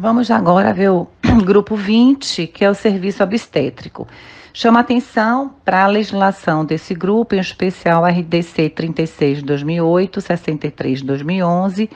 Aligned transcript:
Vamos 0.00 0.30
agora 0.30 0.72
ver 0.72 0.88
o 0.88 1.06
grupo 1.44 1.76
20, 1.76 2.46
que 2.46 2.64
é 2.64 2.70
o 2.70 2.74
serviço 2.74 3.22
obstétrico. 3.22 4.08
Chama 4.50 4.80
atenção 4.80 5.54
para 5.62 5.84
a 5.84 5.86
legislação 5.86 6.64
desse 6.64 6.94
grupo, 6.94 7.34
em 7.34 7.38
especial 7.38 8.02
a 8.02 8.08
RDC 8.08 8.70
36 8.70 9.40
de 9.40 9.44
2008, 9.44 10.22
63 10.22 11.00
de 11.00 11.04
2011, 11.04 11.90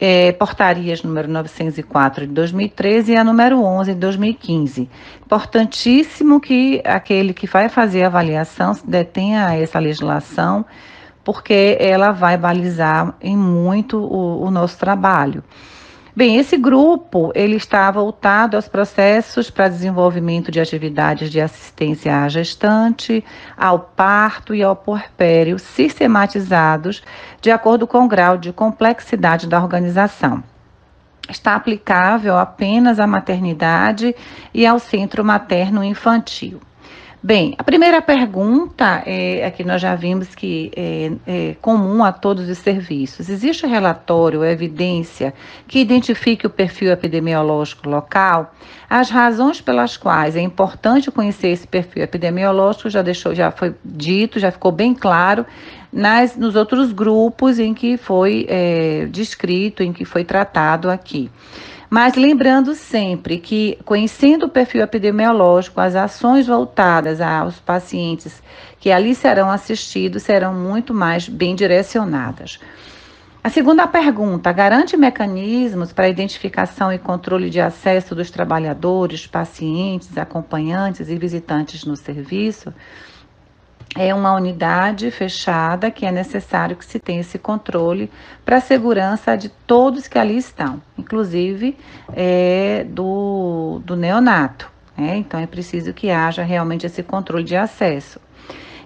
é, 0.00 0.32
portarias 0.32 1.02
número 1.02 1.28
904 1.28 2.26
de 2.26 2.32
2013 2.32 3.12
e 3.12 3.16
a 3.18 3.22
número 3.22 3.62
11 3.62 3.92
de 3.92 4.00
2015. 4.00 4.88
Importantíssimo 5.26 6.40
que 6.40 6.80
aquele 6.82 7.34
que 7.34 7.46
vai 7.46 7.68
fazer 7.68 8.04
a 8.04 8.06
avaliação 8.06 8.74
detenha 8.86 9.54
essa 9.54 9.78
legislação, 9.78 10.64
porque 11.22 11.76
ela 11.78 12.10
vai 12.10 12.38
balizar 12.38 13.14
em 13.20 13.36
muito 13.36 13.98
o, 13.98 14.46
o 14.46 14.50
nosso 14.50 14.78
trabalho. 14.78 15.44
Bem, 16.16 16.36
esse 16.36 16.56
grupo 16.56 17.32
ele 17.34 17.56
está 17.56 17.90
voltado 17.90 18.54
aos 18.54 18.68
processos 18.68 19.50
para 19.50 19.66
desenvolvimento 19.66 20.48
de 20.48 20.60
atividades 20.60 21.28
de 21.28 21.40
assistência 21.40 22.22
à 22.22 22.28
gestante, 22.28 23.24
ao 23.56 23.80
parto 23.80 24.54
e 24.54 24.62
ao 24.62 24.76
puerpério 24.76 25.58
sistematizados 25.58 27.02
de 27.40 27.50
acordo 27.50 27.84
com 27.84 28.04
o 28.04 28.08
grau 28.08 28.38
de 28.38 28.52
complexidade 28.52 29.48
da 29.48 29.60
organização. 29.60 30.40
Está 31.28 31.56
aplicável 31.56 32.38
apenas 32.38 33.00
à 33.00 33.08
maternidade 33.08 34.14
e 34.52 34.64
ao 34.64 34.78
centro 34.78 35.24
materno 35.24 35.82
infantil. 35.82 36.60
Bem, 37.26 37.54
a 37.56 37.64
primeira 37.64 38.02
pergunta 38.02 39.02
é, 39.06 39.40
é 39.40 39.50
que 39.50 39.64
nós 39.64 39.80
já 39.80 39.94
vimos 39.94 40.34
que 40.34 40.70
é, 40.76 41.12
é, 41.26 41.56
comum 41.58 42.04
a 42.04 42.12
todos 42.12 42.46
os 42.50 42.58
serviços. 42.58 43.30
Existe 43.30 43.66
relatório, 43.66 44.44
evidência 44.44 45.32
que 45.66 45.78
identifique 45.78 46.46
o 46.46 46.50
perfil 46.50 46.92
epidemiológico 46.92 47.88
local? 47.88 48.54
As 48.90 49.08
razões 49.08 49.58
pelas 49.58 49.96
quais 49.96 50.36
é 50.36 50.42
importante 50.42 51.10
conhecer 51.10 51.48
esse 51.48 51.66
perfil 51.66 52.02
epidemiológico 52.02 52.90
já 52.90 53.00
deixou, 53.00 53.34
já 53.34 53.50
foi 53.50 53.74
dito, 53.82 54.38
já 54.38 54.50
ficou 54.50 54.70
bem 54.70 54.92
claro 54.92 55.46
nas, 55.90 56.36
nos 56.36 56.54
outros 56.54 56.92
grupos 56.92 57.58
em 57.58 57.72
que 57.72 57.96
foi 57.96 58.44
é, 58.50 59.08
descrito, 59.10 59.82
em 59.82 59.94
que 59.94 60.04
foi 60.04 60.24
tratado 60.24 60.90
aqui. 60.90 61.30
Mas 61.90 62.14
lembrando 62.14 62.74
sempre 62.74 63.38
que, 63.38 63.78
conhecendo 63.84 64.46
o 64.46 64.48
perfil 64.48 64.82
epidemiológico, 64.82 65.80
as 65.80 65.94
ações 65.94 66.46
voltadas 66.46 67.20
aos 67.20 67.60
pacientes 67.60 68.42
que 68.80 68.90
ali 68.90 69.14
serão 69.14 69.50
assistidos 69.50 70.22
serão 70.22 70.52
muito 70.52 70.92
mais 70.92 71.28
bem 71.28 71.54
direcionadas. 71.54 72.58
A 73.42 73.50
segunda 73.50 73.86
pergunta: 73.86 74.50
garante 74.52 74.96
mecanismos 74.96 75.92
para 75.92 76.08
identificação 76.08 76.90
e 76.90 76.98
controle 76.98 77.50
de 77.50 77.60
acesso 77.60 78.14
dos 78.14 78.30
trabalhadores, 78.30 79.26
pacientes, 79.26 80.16
acompanhantes 80.16 81.10
e 81.10 81.18
visitantes 81.18 81.84
no 81.84 81.94
serviço? 81.94 82.72
É 83.96 84.14
uma 84.14 84.34
unidade 84.34 85.10
fechada 85.10 85.90
que 85.90 86.04
é 86.04 86.10
necessário 86.10 86.76
que 86.76 86.84
se 86.84 86.98
tenha 86.98 87.20
esse 87.20 87.38
controle 87.38 88.10
para 88.44 88.56
a 88.56 88.60
segurança 88.60 89.36
de 89.36 89.48
todos 89.48 90.08
que 90.08 90.18
ali 90.18 90.36
estão, 90.36 90.82
inclusive 90.98 91.76
é, 92.12 92.84
do, 92.88 93.80
do 93.84 93.94
neonato. 93.96 94.70
Né? 94.96 95.16
Então 95.16 95.38
é 95.40 95.46
preciso 95.46 95.92
que 95.92 96.10
haja 96.10 96.42
realmente 96.42 96.86
esse 96.86 97.02
controle 97.02 97.44
de 97.44 97.56
acesso. 97.56 98.20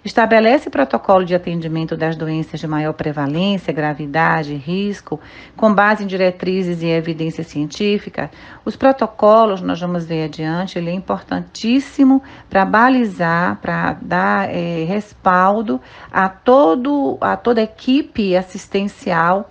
Estabelece 0.04 0.70
protocolo 0.70 1.24
de 1.24 1.34
atendimento 1.34 1.96
das 1.96 2.16
doenças 2.16 2.60
de 2.60 2.66
maior 2.66 2.92
prevalência, 2.92 3.72
gravidade 3.72 4.52
e 4.52 4.56
risco, 4.56 5.20
com 5.56 5.74
base 5.74 6.04
em 6.04 6.06
diretrizes 6.06 6.82
e 6.82 6.86
evidência 6.86 7.42
científica. 7.42 8.30
Os 8.64 8.76
protocolos, 8.76 9.60
nós 9.60 9.80
vamos 9.80 10.04
ver 10.04 10.24
adiante, 10.24 10.78
ele 10.78 10.90
é 10.90 10.94
importantíssimo 10.94 12.22
para 12.48 12.64
balizar, 12.64 13.56
para 13.60 13.96
dar 14.00 14.48
é, 14.48 14.84
respaldo 14.84 15.80
a, 16.12 16.28
todo, 16.28 17.18
a 17.20 17.36
toda 17.36 17.60
a 17.60 17.64
equipe 17.64 18.36
assistencial, 18.36 19.50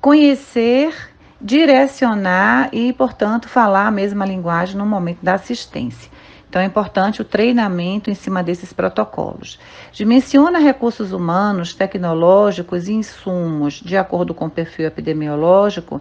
conhecer 0.00 1.12
direcionar 1.42 2.68
e, 2.72 2.92
portanto, 2.92 3.48
falar 3.48 3.88
a 3.88 3.90
mesma 3.90 4.24
linguagem 4.24 4.76
no 4.76 4.86
momento 4.86 5.18
da 5.22 5.34
assistência. 5.34 6.11
Então 6.52 6.60
é 6.60 6.66
importante 6.66 7.22
o 7.22 7.24
treinamento 7.24 8.10
em 8.10 8.14
cima 8.14 8.42
desses 8.42 8.74
protocolos. 8.74 9.58
Dimensiona 9.90 10.58
recursos 10.58 11.10
humanos, 11.10 11.72
tecnológicos 11.72 12.88
e 12.88 12.92
insumos 12.92 13.80
de 13.82 13.96
acordo 13.96 14.34
com 14.34 14.44
o 14.44 14.50
perfil 14.50 14.86
epidemiológico, 14.86 15.98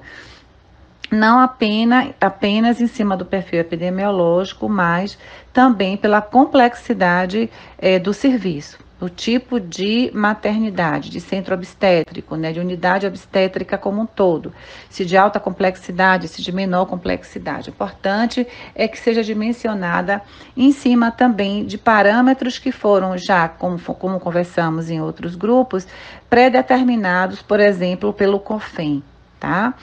não 1.10 1.40
apenas, 1.40 2.10
apenas 2.20 2.82
em 2.82 2.88
cima 2.88 3.16
do 3.16 3.26
perfil 3.26 3.62
epidemiológico, 3.62 4.68
mas 4.68 5.18
também 5.54 5.96
pela 5.96 6.22
complexidade 6.22 7.50
é, 7.78 7.98
do 7.98 8.14
serviço 8.14 8.78
o 9.02 9.10
tipo 9.10 9.60
de 9.60 10.12
maternidade, 10.14 11.10
de 11.10 11.20
centro 11.20 11.56
obstétrico, 11.56 12.36
né, 12.36 12.54
de 12.54 12.60
unidade 12.60 13.08
obstétrica 13.08 13.76
como 13.76 14.04
um 14.04 14.06
todo, 14.06 14.54
se 14.90 15.04
de 15.04 15.18
alta 15.18 15.40
complexidade, 15.40 16.28
se 16.28 16.42
de 16.42 16.52
menor 16.52 16.86
complexidade. 16.86 17.70
O 17.70 17.74
importante 17.74 18.48
é 18.76 18.88
que 18.88 19.00
seja 19.00 19.24
dimensionada 19.24 20.22
em 20.56 20.72
cima 20.72 21.10
também 21.10 21.66
de 21.66 21.80
parâmetros 21.80 22.60
que 22.60 22.72
foram 22.72 23.18
já, 23.18 23.50
como, 23.50 23.80
como 23.80 24.20
conversamos 24.20 24.92
em 24.92 25.02
outros 25.02 25.36
grupos, 25.36 25.88
pré-determinados, 26.30 27.42
por 27.42 27.60
exemplo, 27.60 28.14
pelo 28.14 28.40
COFEM, 28.40 29.04
tá? 29.40 29.74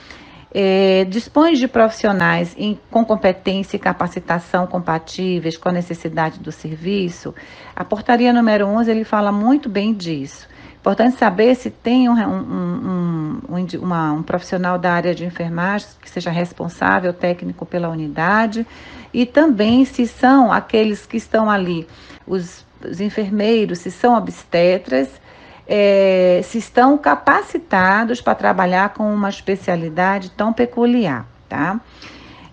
É, 0.53 1.05
dispõe 1.05 1.55
de 1.55 1.69
profissionais 1.69 2.55
em, 2.57 2.79
com 2.91 3.05
competência 3.05 3.77
e 3.77 3.81
capacitação 3.81 4.67
compatíveis 4.67 5.57
com 5.57 5.69
a 5.69 5.73
necessidade 5.73 6.41
do 6.41 6.51
serviço, 6.51 7.35
a 7.77 7.85
portaria 7.85 8.33
número 8.33 8.67
11 8.67 8.91
ele 8.91 9.05
fala 9.05 9.31
muito 9.31 9.69
bem 9.69 9.93
disso. 9.93 10.49
Importante 10.81 11.19
saber 11.19 11.55
se 11.55 11.71
tem 11.71 12.09
um, 12.09 12.15
um, 12.15 13.41
um, 13.51 13.67
uma, 13.81 14.13
um 14.13 14.23
profissional 14.23 14.79
da 14.79 14.93
área 14.93 15.15
de 15.15 15.25
enfermagem 15.25 15.89
que 16.01 16.09
seja 16.09 16.31
responsável 16.31 17.13
técnico 17.13 17.67
pela 17.67 17.89
unidade 17.89 18.67
e 19.13 19.27
também 19.27 19.85
se 19.85 20.07
são 20.07 20.53
aqueles 20.53 21.05
que 21.05 21.17
estão 21.17 21.51
ali, 21.51 21.87
os, 22.27 22.65
os 22.83 23.01
enfermeiros, 23.01 23.81
se 23.81 23.91
são 23.91 24.17
obstetras, 24.17 25.09
é, 25.69 26.41
se 26.43 26.57
estão 26.57 26.97
capacitados 26.97 28.23
para 28.23 28.35
trabalhar 28.35 28.95
com 28.95 29.13
uma 29.13 29.29
especialidade 29.29 30.31
tão 30.31 30.51
peculiar, 30.51 31.27
tá? 31.47 31.79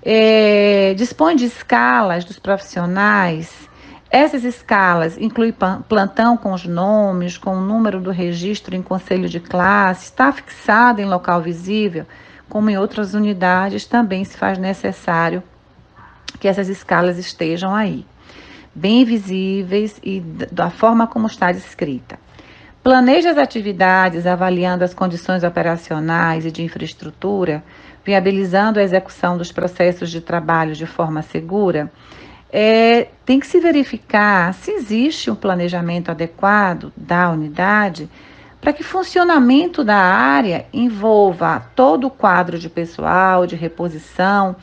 É, 0.03 0.93
dispõe 0.95 1.35
de 1.35 1.45
escalas 1.45 2.25
dos 2.25 2.37
profissionais. 2.37 3.69
Essas 4.11 4.43
escalas 4.43 5.17
incluem 5.17 5.53
plantão 5.87 6.37
com 6.37 6.53
os 6.53 6.65
nomes, 6.65 7.37
com 7.37 7.57
o 7.57 7.61
número 7.61 7.99
do 8.01 8.11
registro 8.11 8.75
em 8.75 8.81
conselho 8.81 9.29
de 9.29 9.39
classe, 9.39 10.05
está 10.05 10.31
fixado 10.31 11.01
em 11.01 11.05
local 11.05 11.41
visível, 11.41 12.05
como 12.49 12.69
em 12.69 12.77
outras 12.77 13.13
unidades 13.13 13.85
também 13.85 14.23
se 14.23 14.37
faz 14.37 14.57
necessário 14.57 15.41
que 16.39 16.47
essas 16.47 16.69
escalas 16.69 17.17
estejam 17.17 17.73
aí, 17.73 18.05
bem 18.73 19.03
visíveis 19.03 19.99
e 20.03 20.19
da 20.19 20.69
forma 20.69 21.07
como 21.07 21.27
está 21.27 21.51
descrita. 21.51 22.19
Planeja 22.85 23.31
as 23.31 23.37
atividades 23.39 24.27
avaliando 24.27 24.83
as 24.83 24.93
condições 24.93 25.43
operacionais 25.43 26.45
e 26.45 26.51
de 26.51 26.61
infraestrutura, 26.61 27.63
viabilizando 28.05 28.79
a 28.79 28.83
execução 28.83 29.39
dos 29.39 29.51
processos 29.51 30.11
de 30.11 30.21
trabalho 30.21 30.75
de 30.75 30.85
forma 30.85 31.23
segura. 31.23 31.91
É, 32.47 33.07
tem 33.25 33.39
que 33.39 33.47
se 33.47 33.59
verificar 33.59 34.53
se 34.53 34.69
existe 34.69 35.31
um 35.31 35.35
planejamento 35.35 36.11
adequado 36.11 36.93
da 36.95 37.31
unidade 37.31 38.07
para 38.61 38.71
que 38.71 38.83
funcionamento 38.83 39.83
da 39.83 39.97
área 39.97 40.67
envolva 40.71 41.67
todo 41.75 42.05
o 42.05 42.11
quadro 42.11 42.59
de 42.59 42.69
pessoal, 42.69 43.47
de 43.47 43.55
reposição, 43.55 44.55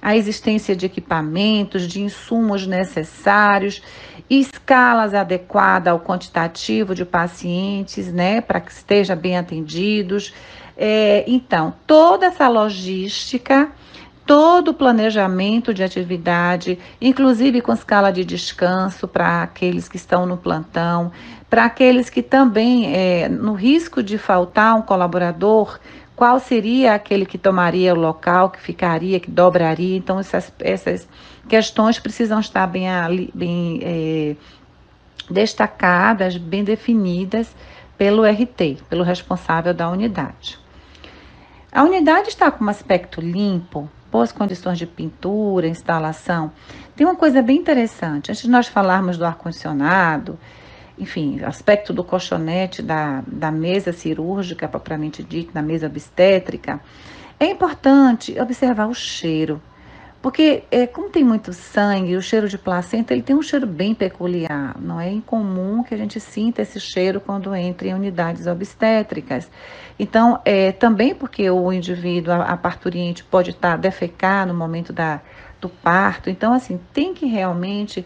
a 0.00 0.14
existência 0.14 0.76
de 0.76 0.86
equipamentos, 0.86 1.88
de 1.88 2.00
insumos 2.00 2.68
necessários, 2.68 3.82
escalas 4.28 5.14
adequadas 5.14 5.92
ao 5.92 6.00
quantitativo 6.00 6.94
de 6.94 7.04
pacientes, 7.04 8.12
né, 8.12 8.40
para 8.40 8.60
que 8.60 8.72
esteja 8.72 9.14
bem 9.14 9.36
atendidos. 9.36 10.32
É, 10.76 11.24
então, 11.26 11.74
toda 11.86 12.26
essa 12.26 12.48
logística, 12.48 13.70
todo 14.26 14.68
o 14.68 14.74
planejamento 14.74 15.74
de 15.74 15.82
atividade, 15.82 16.78
inclusive 17.00 17.60
com 17.60 17.72
escala 17.72 18.10
de 18.10 18.24
descanso 18.24 19.06
para 19.06 19.42
aqueles 19.42 19.88
que 19.88 19.96
estão 19.96 20.26
no 20.26 20.36
plantão, 20.36 21.12
para 21.48 21.66
aqueles 21.66 22.10
que 22.10 22.22
também, 22.22 22.94
é, 22.94 23.28
no 23.28 23.52
risco 23.52 24.02
de 24.02 24.18
faltar 24.18 24.74
um 24.74 24.82
colaborador, 24.82 25.78
qual 26.16 26.40
seria 26.40 26.94
aquele 26.94 27.26
que 27.26 27.36
tomaria 27.36 27.92
o 27.92 27.98
local, 27.98 28.50
que 28.50 28.60
ficaria, 28.60 29.20
que 29.20 29.30
dobraria. 29.30 29.96
Então, 29.96 30.18
essas, 30.18 30.52
essas 30.58 31.08
questões 31.48 31.98
precisam 31.98 32.40
estar 32.40 32.66
bem, 32.66 32.86
bem 33.34 33.80
é, 33.82 34.36
destacadas, 35.30 36.36
bem 36.36 36.64
definidas 36.64 37.54
pelo 37.96 38.24
RT, 38.24 38.82
pelo 38.88 39.04
responsável 39.04 39.72
da 39.72 39.88
unidade. 39.88 40.58
A 41.70 41.82
unidade 41.82 42.28
está 42.28 42.50
com 42.50 42.64
um 42.64 42.68
aspecto 42.68 43.20
limpo, 43.20 43.90
boas 44.10 44.30
condições 44.30 44.78
de 44.78 44.86
pintura, 44.86 45.66
instalação. 45.66 46.52
Tem 46.94 47.04
uma 47.06 47.16
coisa 47.16 47.42
bem 47.42 47.58
interessante. 47.58 48.30
Antes 48.30 48.42
de 48.42 48.50
nós 48.50 48.68
falarmos 48.68 49.18
do 49.18 49.24
ar-condicionado, 49.24 50.38
enfim, 50.96 51.42
aspecto 51.42 51.92
do 51.92 52.04
colchonete, 52.04 52.80
da, 52.80 53.24
da 53.26 53.50
mesa 53.50 53.92
cirúrgica, 53.92 54.68
propriamente 54.68 55.22
dita, 55.22 55.52
da 55.52 55.62
mesa 55.62 55.88
obstétrica, 55.88 56.80
é 57.40 57.46
importante 57.46 58.38
observar 58.40 58.86
o 58.86 58.94
cheiro. 58.94 59.60
Porque, 60.24 60.62
é, 60.70 60.86
como 60.86 61.10
tem 61.10 61.22
muito 61.22 61.52
sangue, 61.52 62.16
o 62.16 62.22
cheiro 62.22 62.48
de 62.48 62.56
placenta 62.56 63.12
ele 63.12 63.20
tem 63.20 63.36
um 63.36 63.42
cheiro 63.42 63.66
bem 63.66 63.94
peculiar. 63.94 64.74
Não 64.80 64.98
é 64.98 65.12
incomum 65.12 65.82
que 65.82 65.92
a 65.92 65.98
gente 65.98 66.18
sinta 66.18 66.62
esse 66.62 66.80
cheiro 66.80 67.20
quando 67.20 67.54
entra 67.54 67.88
em 67.88 67.92
unidades 67.92 68.46
obstétricas. 68.46 69.50
Então, 69.98 70.40
é, 70.42 70.72
também 70.72 71.14
porque 71.14 71.50
o 71.50 71.70
indivíduo, 71.70 72.32
a, 72.32 72.44
a 72.44 72.56
parturiente, 72.56 73.22
pode 73.22 73.50
estar 73.50 73.72
tá, 73.72 73.76
defecar 73.76 74.46
no 74.46 74.54
momento 74.54 74.94
da, 74.94 75.20
do 75.60 75.68
parto. 75.68 76.30
Então, 76.30 76.54
assim, 76.54 76.80
tem 76.94 77.12
que 77.12 77.26
realmente 77.26 78.02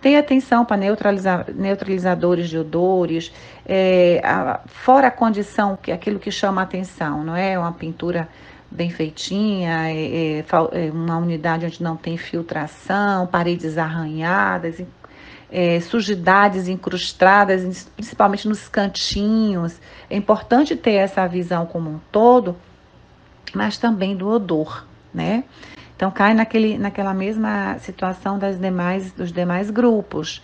ter 0.00 0.16
atenção 0.16 0.64
para 0.64 0.76
neutralizar, 0.76 1.46
neutralizadores 1.54 2.48
de 2.48 2.58
odores, 2.58 3.32
é, 3.64 4.20
a, 4.24 4.58
fora 4.66 5.06
a 5.06 5.10
condição, 5.12 5.78
que 5.80 5.92
aquilo 5.92 6.18
que 6.18 6.32
chama 6.32 6.62
atenção, 6.62 7.22
não 7.22 7.36
é? 7.36 7.56
Uma 7.56 7.70
pintura 7.70 8.28
bem 8.74 8.90
feitinha, 8.90 9.88
é, 9.88 10.40
é, 10.40 10.44
é, 10.72 10.90
uma 10.90 11.16
unidade 11.16 11.64
onde 11.64 11.80
não 11.80 11.96
tem 11.96 12.16
filtração, 12.16 13.24
paredes 13.28 13.78
arranhadas, 13.78 14.82
é, 15.50 15.78
sujidades 15.78 16.66
incrustadas, 16.66 17.88
principalmente 17.94 18.48
nos 18.48 18.68
cantinhos. 18.68 19.80
É 20.10 20.16
importante 20.16 20.74
ter 20.74 20.94
essa 20.94 21.24
visão 21.28 21.64
como 21.66 21.88
um 21.88 22.00
todo, 22.10 22.56
mas 23.54 23.78
também 23.78 24.16
do 24.16 24.28
odor, 24.28 24.84
né? 25.12 25.44
Então 25.94 26.10
cai 26.10 26.34
naquele, 26.34 26.76
naquela 26.76 27.14
mesma 27.14 27.78
situação 27.78 28.36
das 28.36 28.58
demais, 28.58 29.12
dos 29.12 29.30
demais 29.30 29.70
grupos. 29.70 30.42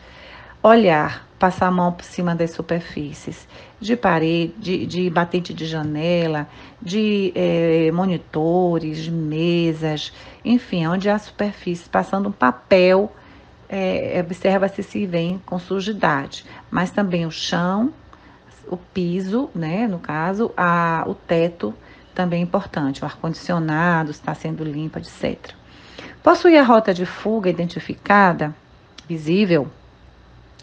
Olhar, 0.62 1.26
passar 1.38 1.68
a 1.68 1.70
mão 1.70 1.90
por 1.90 2.04
cima 2.04 2.34
das 2.34 2.50
superfícies, 2.50 3.48
de 3.80 3.96
parede, 3.96 4.52
de, 4.58 4.84
de 4.84 5.08
batente 5.08 5.54
de 5.54 5.64
janela, 5.64 6.46
de 6.82 7.32
é, 7.34 7.90
monitores, 7.92 8.98
de 8.98 9.10
mesas, 9.10 10.12
enfim, 10.44 10.86
onde 10.86 11.08
há 11.08 11.18
superfície, 11.18 11.88
passando 11.88 12.28
um 12.28 12.32
papel, 12.32 13.10
é, 13.70 14.20
observa-se 14.22 14.82
se 14.82 15.06
vem 15.06 15.40
com 15.46 15.58
sujidade, 15.58 16.44
mas 16.70 16.90
também 16.90 17.24
o 17.24 17.30
chão, 17.30 17.90
o 18.68 18.76
piso, 18.76 19.48
né, 19.54 19.88
no 19.88 19.98
caso, 19.98 20.52
a, 20.54 21.04
o 21.06 21.14
teto 21.14 21.72
também 22.14 22.40
é 22.40 22.42
importante, 22.42 23.02
o 23.02 23.06
ar-condicionado 23.06 24.10
está 24.10 24.34
sendo 24.34 24.62
limpo, 24.62 24.98
etc. 24.98 25.54
Possui 26.22 26.58
a 26.58 26.62
rota 26.62 26.92
de 26.92 27.06
fuga 27.06 27.48
identificada, 27.48 28.54
visível, 29.08 29.70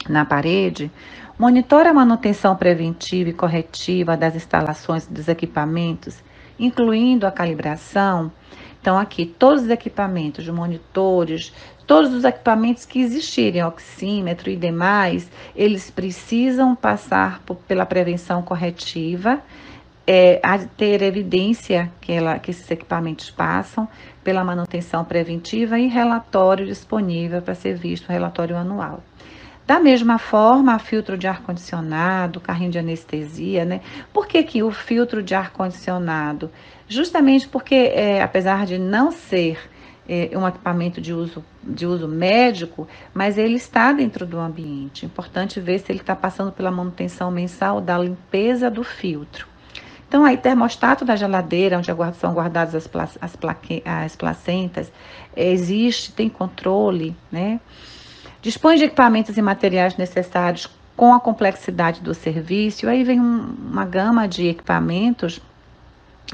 na 0.08 0.24
parede, 0.24 0.90
monitora 1.38 1.90
a 1.90 1.94
manutenção 1.94 2.54
preventiva 2.56 3.30
e 3.30 3.32
corretiva 3.32 4.16
das 4.16 4.34
instalações 4.36 5.06
e 5.06 5.12
dos 5.12 5.28
equipamentos, 5.28 6.22
incluindo 6.58 7.26
a 7.26 7.30
calibração. 7.30 8.30
Então, 8.80 8.98
aqui, 8.98 9.26
todos 9.26 9.64
os 9.64 9.70
equipamentos, 9.70 10.48
monitores, 10.48 11.52
todos 11.86 12.12
os 12.12 12.24
equipamentos 12.24 12.84
que 12.84 13.00
existirem, 13.00 13.64
oxímetro 13.64 14.50
e 14.50 14.56
demais, 14.56 15.30
eles 15.54 15.90
precisam 15.90 16.74
passar 16.74 17.40
por, 17.40 17.56
pela 17.56 17.86
prevenção 17.86 18.42
corretiva, 18.42 19.40
é, 20.06 20.40
ter 20.76 21.02
evidência 21.02 21.92
que, 22.00 22.12
ela, 22.12 22.38
que 22.38 22.50
esses 22.50 22.70
equipamentos 22.70 23.30
passam 23.30 23.86
pela 24.24 24.42
manutenção 24.42 25.04
preventiva 25.04 25.78
e 25.78 25.86
relatório 25.86 26.66
disponível 26.66 27.42
para 27.42 27.54
ser 27.54 27.74
visto, 27.74 28.08
relatório 28.08 28.56
anual. 28.56 29.02
Da 29.68 29.78
mesma 29.78 30.16
forma, 30.16 30.78
filtro 30.78 31.18
de 31.18 31.26
ar-condicionado, 31.26 32.40
carrinho 32.40 32.70
de 32.70 32.78
anestesia, 32.78 33.66
né? 33.66 33.82
Por 34.14 34.26
que, 34.26 34.42
que 34.42 34.62
o 34.62 34.70
filtro 34.70 35.22
de 35.22 35.34
ar-condicionado? 35.34 36.50
Justamente 36.88 37.46
porque, 37.46 37.74
é, 37.74 38.22
apesar 38.22 38.64
de 38.64 38.78
não 38.78 39.12
ser 39.12 39.58
é, 40.08 40.30
um 40.32 40.48
equipamento 40.48 41.02
de 41.02 41.12
uso, 41.12 41.44
de 41.62 41.84
uso 41.84 42.08
médico, 42.08 42.88
mas 43.12 43.36
ele 43.36 43.56
está 43.56 43.92
dentro 43.92 44.24
do 44.24 44.38
ambiente. 44.38 45.04
Importante 45.04 45.60
ver 45.60 45.80
se 45.80 45.92
ele 45.92 46.00
está 46.00 46.16
passando 46.16 46.50
pela 46.50 46.70
manutenção 46.70 47.30
mensal 47.30 47.78
da 47.78 47.98
limpeza 47.98 48.70
do 48.70 48.82
filtro. 48.82 49.46
Então, 50.08 50.24
aí, 50.24 50.38
termostato 50.38 51.04
da 51.04 51.14
geladeira, 51.14 51.76
onde 51.76 51.88
são 52.18 52.32
guardadas 52.32 52.74
as, 52.74 53.18
as, 53.20 53.36
as 53.84 54.16
placentas, 54.16 54.90
existe, 55.36 56.10
tem 56.10 56.30
controle, 56.30 57.14
né? 57.30 57.60
Dispõe 58.40 58.76
de 58.76 58.84
equipamentos 58.84 59.36
e 59.36 59.42
materiais 59.42 59.96
necessários 59.96 60.68
com 60.96 61.14
a 61.14 61.20
complexidade 61.20 62.00
do 62.00 62.14
serviço. 62.14 62.88
Aí 62.88 63.04
vem 63.04 63.20
um, 63.20 63.54
uma 63.70 63.84
gama 63.84 64.26
de 64.26 64.48
equipamentos 64.48 65.40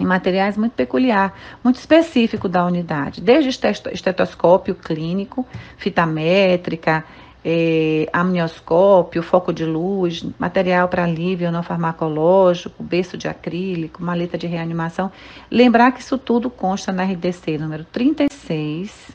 e 0.01 0.05
materiais 0.05 0.57
muito 0.57 0.73
peculiar, 0.73 1.33
muito 1.63 1.77
específico 1.77 2.49
da 2.49 2.65
unidade, 2.65 3.21
desde 3.21 3.51
estetoscópio 3.93 4.75
clínico, 4.75 5.47
fita 5.77 6.05
métrica, 6.05 7.05
é, 7.45 8.09
amnioscópio, 8.13 9.23
foco 9.23 9.53
de 9.53 9.65
luz, 9.65 10.25
material 10.39 10.89
para 10.89 11.05
alívio 11.05 11.53
não 11.53 11.63
farmacológico, 11.63 12.83
berço 12.83 13.19
de 13.19 13.29
acrílico, 13.29 14.03
maleta 14.03 14.39
de 14.39 14.47
reanimação. 14.47 15.13
Lembrar 15.51 15.93
que 15.93 16.01
isso 16.01 16.17
tudo 16.17 16.49
consta 16.49 16.91
na 16.91 17.05
RDC 17.05 17.59
número 17.59 17.85
36 17.85 19.14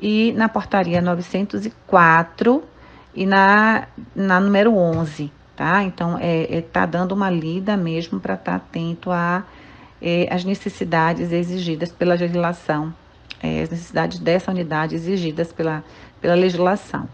e 0.00 0.32
na 0.32 0.48
portaria 0.48 1.00
904 1.00 2.62
e 3.14 3.26
na, 3.26 3.86
na 4.14 4.38
número 4.40 4.76
11, 4.76 5.32
tá? 5.54 5.82
Então, 5.82 6.18
é, 6.20 6.58
é 6.58 6.60
tá 6.60 6.84
dando 6.84 7.12
uma 7.12 7.30
lida 7.30 7.76
mesmo 7.76 8.20
para 8.20 8.34
estar 8.34 8.52
tá 8.52 8.56
atento 8.56 9.10
a 9.10 9.44
é, 10.00 10.28
as 10.30 10.44
necessidades 10.44 11.32
exigidas 11.32 11.90
pela 11.92 12.14
legislação, 12.14 12.94
é, 13.42 13.62
as 13.62 13.70
necessidades 13.70 14.18
dessa 14.18 14.50
unidade 14.50 14.94
exigidas 14.94 15.52
pela, 15.52 15.84
pela 16.20 16.34
legislação. 16.34 17.08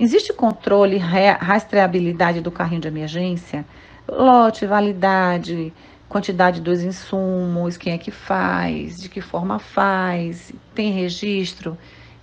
Existe 0.00 0.32
controle, 0.32 0.96
rastreabilidade 0.96 2.40
do 2.40 2.50
carrinho 2.50 2.80
de 2.80 2.88
emergência? 2.88 3.64
Lote, 4.08 4.64
validade, 4.64 5.72
quantidade 6.08 6.60
dos 6.60 6.82
insumos, 6.82 7.76
quem 7.76 7.92
é 7.92 7.98
que 7.98 8.12
faz, 8.12 9.00
de 9.00 9.08
que 9.08 9.20
forma 9.20 9.58
faz, 9.58 10.52
tem 10.74 10.92
registro? 10.92 11.76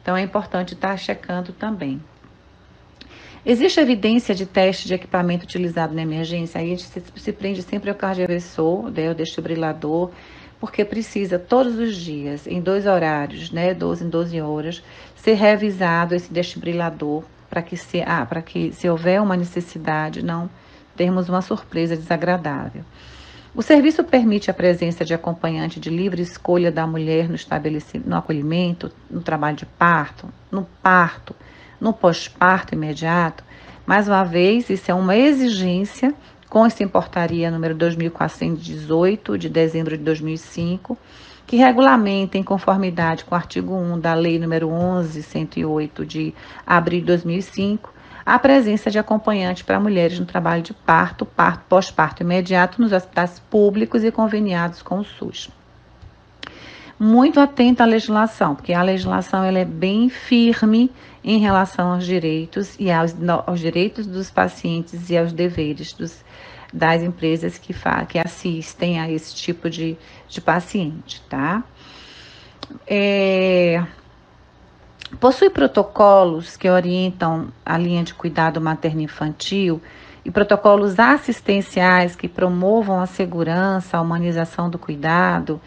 Então 0.05 0.15
é 0.15 0.21
importante 0.21 0.75
estar 0.75 0.95
checando 0.97 1.51
também. 1.51 1.99
Existe 3.43 3.79
evidência 3.79 4.35
de 4.35 4.45
teste 4.45 4.87
de 4.87 4.93
equipamento 4.93 5.45
utilizado 5.45 5.95
na 5.95 6.03
emergência? 6.03 6.61
Aí 6.61 6.67
a 6.67 6.69
gente 6.77 6.83
se, 6.83 7.03
se 7.15 7.33
prende 7.33 7.63
sempre 7.63 7.89
ao 7.89 7.95
cardioversor, 7.95 8.91
né, 8.91 9.09
o 9.09 9.15
desfibrilador, 9.15 10.11
porque 10.59 10.85
precisa 10.85 11.39
todos 11.39 11.79
os 11.79 11.95
dias, 11.95 12.45
em 12.45 12.61
dois 12.61 12.85
horários, 12.85 13.49
né, 13.49 13.73
12 13.73 14.05
em 14.05 14.09
12 14.09 14.41
horas, 14.41 14.83
ser 15.15 15.33
revisado 15.33 16.13
esse 16.13 16.31
desfibrilador 16.31 17.23
para 17.49 17.63
que 17.63 17.75
se, 17.75 18.03
ah, 18.05 18.27
para 18.27 18.43
que 18.43 18.71
se 18.73 18.87
houver 18.87 19.19
uma 19.19 19.35
necessidade, 19.35 20.23
não 20.23 20.47
termos 20.95 21.27
uma 21.29 21.41
surpresa 21.41 21.97
desagradável. 21.97 22.83
O 23.55 23.61
serviço 23.61 24.03
permite 24.03 24.51
a 24.51 24.53
presença 24.53 25.05
de 25.05 25.13
acompanhante 25.13 25.79
de 25.79 25.89
livre 25.89 26.21
escolha 26.21 26.69
da 26.69 26.85
mulher 26.85 27.29
no 27.29 27.37
no 28.05 28.17
acolhimento, 28.17 28.91
no 29.09 29.21
trabalho 29.21 29.55
de 29.55 29.65
parto, 29.65 30.27
no 30.51 30.67
parto, 30.83 31.33
no 31.79 31.93
pós-parto 31.93 32.75
imediato. 32.75 33.45
Mais 33.85 34.09
uma 34.09 34.25
vez, 34.25 34.69
isso 34.69 34.91
é 34.91 34.93
uma 34.93 35.15
exigência, 35.15 36.13
consta 36.49 36.83
em 36.83 36.87
portaria 36.87 37.49
número 37.49 37.73
2418 37.75 39.37
de 39.37 39.47
dezembro 39.47 39.97
de 39.97 40.03
2005, 40.03 40.97
que 41.47 41.55
regulamenta 41.55 42.37
em 42.37 42.43
conformidade 42.43 43.23
com 43.23 43.35
o 43.35 43.37
artigo 43.37 43.73
1 43.73 44.01
da 44.01 44.13
Lei 44.13 44.37
número 44.37 44.69
11108 44.69 46.05
de 46.05 46.33
abril 46.67 46.99
de 46.99 47.05
2005 47.05 47.94
a 48.25 48.39
presença 48.39 48.89
de 48.89 48.97
acompanhante 48.97 49.63
para 49.63 49.79
mulheres 49.79 50.19
no 50.19 50.25
trabalho 50.25 50.63
de 50.63 50.73
parto, 50.73 51.25
parto, 51.25 51.63
pós-parto 51.69 52.23
imediato 52.23 52.81
nos 52.81 52.91
hospitais 52.91 53.39
públicos 53.51 54.03
e 54.03 54.11
conveniados 54.11 54.81
com 54.81 54.97
o 54.97 55.03
SUS. 55.03 55.49
Muito 56.97 57.39
atento 57.39 57.83
à 57.83 57.85
legislação, 57.85 58.55
porque 58.55 58.73
a 58.73 58.81
legislação 58.81 59.43
ela 59.43 59.59
é 59.59 59.65
bem 59.65 60.09
firme 60.09 60.89
em 61.23 61.39
relação 61.39 61.91
aos 61.91 62.05
direitos 62.05 62.75
e 62.79 62.89
aos, 62.89 63.13
aos 63.45 63.59
direitos 63.59 64.07
dos 64.07 64.31
pacientes 64.31 65.09
e 65.09 65.17
aos 65.17 65.31
deveres 65.31 65.93
dos, 65.93 66.23
das 66.73 67.03
empresas 67.03 67.57
que, 67.57 67.73
fa, 67.73 68.05
que 68.05 68.17
assistem 68.17 68.99
a 68.99 69.11
esse 69.11 69.35
tipo 69.35 69.69
de, 69.69 69.97
de 70.27 70.41
paciente, 70.41 71.21
tá? 71.29 71.63
É, 72.87 73.83
Possui 75.19 75.49
protocolos 75.49 76.57
que 76.57 76.69
orientam 76.69 77.47
a 77.65 77.77
linha 77.77 78.03
de 78.03 78.13
cuidado 78.13 78.59
materno-infantil 78.59 79.81
e 80.25 80.31
protocolos 80.31 80.99
assistenciais 80.99 82.15
que 82.15 82.27
promovam 82.27 82.99
a 82.99 83.05
segurança, 83.05 83.97
a 83.97 84.01
humanização 84.01 84.69
do 84.69 84.77
cuidado, 84.77 85.61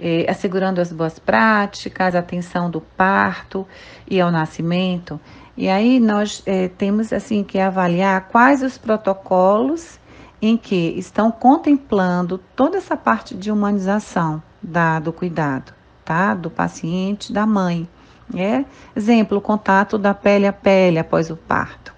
é, 0.00 0.26
assegurando 0.28 0.80
as 0.80 0.92
boas 0.92 1.18
práticas, 1.18 2.14
atenção 2.14 2.70
do 2.70 2.80
parto 2.80 3.66
e 4.08 4.20
ao 4.20 4.30
nascimento. 4.30 5.20
E 5.56 5.68
aí 5.68 6.00
nós 6.00 6.42
é, 6.46 6.68
temos 6.68 7.12
assim 7.12 7.44
que 7.44 7.58
avaliar 7.58 8.28
quais 8.28 8.62
os 8.62 8.78
protocolos 8.78 9.98
em 10.40 10.56
que 10.56 10.94
estão 10.96 11.30
contemplando 11.30 12.38
toda 12.56 12.78
essa 12.78 12.96
parte 12.96 13.34
de 13.34 13.50
humanização 13.50 14.42
da, 14.62 14.98
do 14.98 15.12
cuidado, 15.12 15.72
tá? 16.04 16.34
Do 16.34 16.50
paciente, 16.50 17.32
da 17.32 17.46
mãe. 17.46 17.88
É? 18.34 18.64
Exemplo, 18.96 19.40
contato 19.40 19.98
da 19.98 20.14
pele 20.14 20.46
a 20.46 20.52
pele 20.52 20.98
após 20.98 21.30
o 21.30 21.36
parto. 21.36 21.94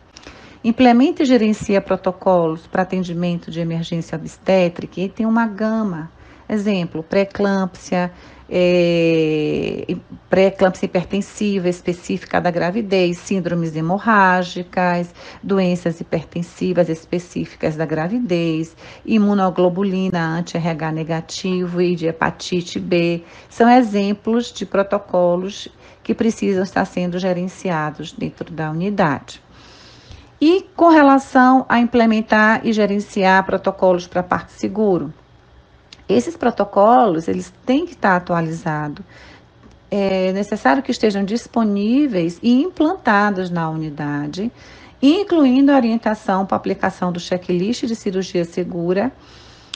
Implementa 0.65 1.23
e 1.23 1.27
gerencia 1.27 1.81
protocolos 1.81 2.67
para 2.67 2.83
atendimento 2.83 3.51
de 3.51 3.61
emergência 3.61 4.17
obstétrica 4.17 5.01
e 5.01 5.09
tem 5.09 5.25
uma 5.25 5.47
gama. 5.47 6.11
Exemplo, 6.49 7.03
pré-eclâmpsia, 7.05 8.11
é, 8.49 9.97
pré-eclâmpsia 10.31 10.87
hipertensiva 10.87 11.69
específica 11.69 12.41
da 12.41 12.51
gravidez, 12.51 13.19
síndromes 13.19 13.75
hemorrágicas, 13.75 15.13
doenças 15.43 16.01
hipertensivas 16.01 16.89
específicas 16.89 17.77
da 17.77 17.85
gravidez, 17.85 18.77
imunoglobulina 19.05 20.39
anti-RH 20.39 20.93
negativo 20.93 21.81
e 21.81 21.97
de 21.97 22.07
hepatite 22.07 22.79
B, 22.79 23.23
são 23.49 23.69
exemplos 23.71 24.53
de 24.53 24.65
protocolos 24.67 25.69
que 26.07 26.15
precisam 26.15 26.63
estar 26.63 26.85
sendo 26.85 27.19
gerenciados 27.19 28.13
dentro 28.13 28.53
da 28.53 28.71
unidade. 28.71 29.43
E 30.41 30.65
com 30.77 30.89
relação 30.89 31.67
a 31.69 31.81
implementar 31.81 32.65
e 32.65 32.73
gerenciar 32.73 33.45
protocolos 33.45 34.07
para 34.07 34.23
parto 34.23 34.51
seguro, 34.51 35.13
esses 36.09 36.37
protocolos, 36.37 37.27
eles 37.27 37.53
têm 37.67 37.85
que 37.85 37.95
estar 37.95 38.15
atualizados. 38.15 39.05
É 39.91 40.33
necessário 40.33 40.81
que 40.81 40.93
estejam 40.93 41.25
disponíveis 41.25 42.39
e 42.41 42.63
implantados 42.63 43.51
na 43.51 43.69
unidade, 43.69 44.53
incluindo 45.03 45.73
a 45.73 45.75
orientação 45.75 46.47
para 46.47 46.57
aplicação 46.57 47.11
do 47.11 47.19
checklist 47.19 47.85
de 47.85 47.97
cirurgia 47.97 48.45
segura, 48.45 49.11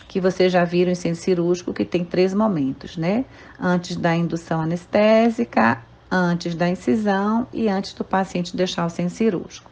que 0.07 0.21
vocês 0.21 0.53
já 0.53 0.65
viram 0.65 0.93
em 0.93 0.95
centro 0.95 1.21
cirúrgico, 1.21 1.75
que 1.75 1.85
tem 1.85 2.05
três 2.05 2.33
momentos, 2.33 2.97
né? 2.97 3.25
Antes 3.61 3.97
da 3.97 4.15
indução 4.15 4.61
anestésica, 4.61 5.90
antes 6.11 6.55
da 6.55 6.69
incisão 6.69 7.47
e 7.53 7.69
antes 7.69 7.93
do 7.93 8.05
paciente 8.05 8.57
deixar 8.57 8.87
o 8.87 8.91
centro 8.91 9.15
cirúrgico. 9.15 9.71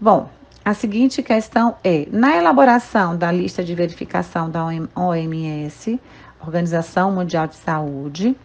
Bom, 0.00 0.28
a 0.64 0.74
seguinte 0.74 1.22
questão 1.22 1.76
é: 1.84 2.06
na 2.10 2.36
elaboração 2.36 3.16
da 3.16 3.30
lista 3.30 3.62
de 3.62 3.74
verificação 3.74 4.50
da 4.50 4.64
OMS, 4.94 6.00
Organização 6.40 7.12
Mundial 7.12 7.46
de 7.46 7.56
Saúde, 7.56 8.36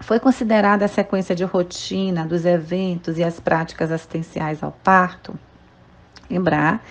foi 0.00 0.18
considerada 0.18 0.84
a 0.84 0.88
sequência 0.88 1.34
de 1.34 1.44
rotina 1.44 2.26
dos 2.26 2.44
eventos 2.44 3.18
e 3.18 3.24
as 3.24 3.38
práticas 3.38 3.92
assistenciais 3.92 4.62
ao 4.62 4.72
parto? 4.72 5.38
Lembrar 6.30 6.82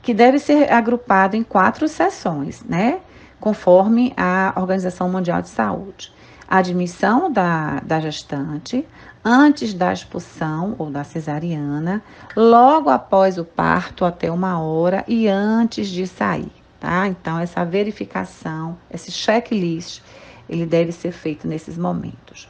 que 0.00 0.14
deve 0.14 0.38
ser 0.38 0.72
agrupado 0.72 1.36
em 1.36 1.42
quatro 1.42 1.88
sessões, 1.88 2.62
né? 2.64 3.00
Conforme 3.40 4.14
a 4.16 4.52
Organização 4.56 5.08
Mundial 5.08 5.42
de 5.42 5.48
Saúde. 5.48 6.12
Admissão 6.48 7.30
da, 7.30 7.80
da 7.80 8.00
gestante, 8.00 8.86
antes 9.24 9.74
da 9.74 9.92
expulsão 9.92 10.76
ou 10.78 10.90
da 10.90 11.02
cesariana, 11.02 12.02
logo 12.36 12.88
após 12.88 13.36
o 13.36 13.44
parto 13.44 14.04
até 14.04 14.30
uma 14.30 14.60
hora 14.60 15.04
e 15.08 15.26
antes 15.26 15.88
de 15.88 16.06
sair, 16.06 16.52
tá? 16.78 17.08
Então, 17.08 17.38
essa 17.38 17.64
verificação, 17.64 18.78
esse 18.88 19.10
checklist, 19.10 20.00
ele 20.48 20.64
deve 20.64 20.92
ser 20.92 21.10
feito 21.10 21.48
nesses 21.48 21.76
momentos. 21.76 22.48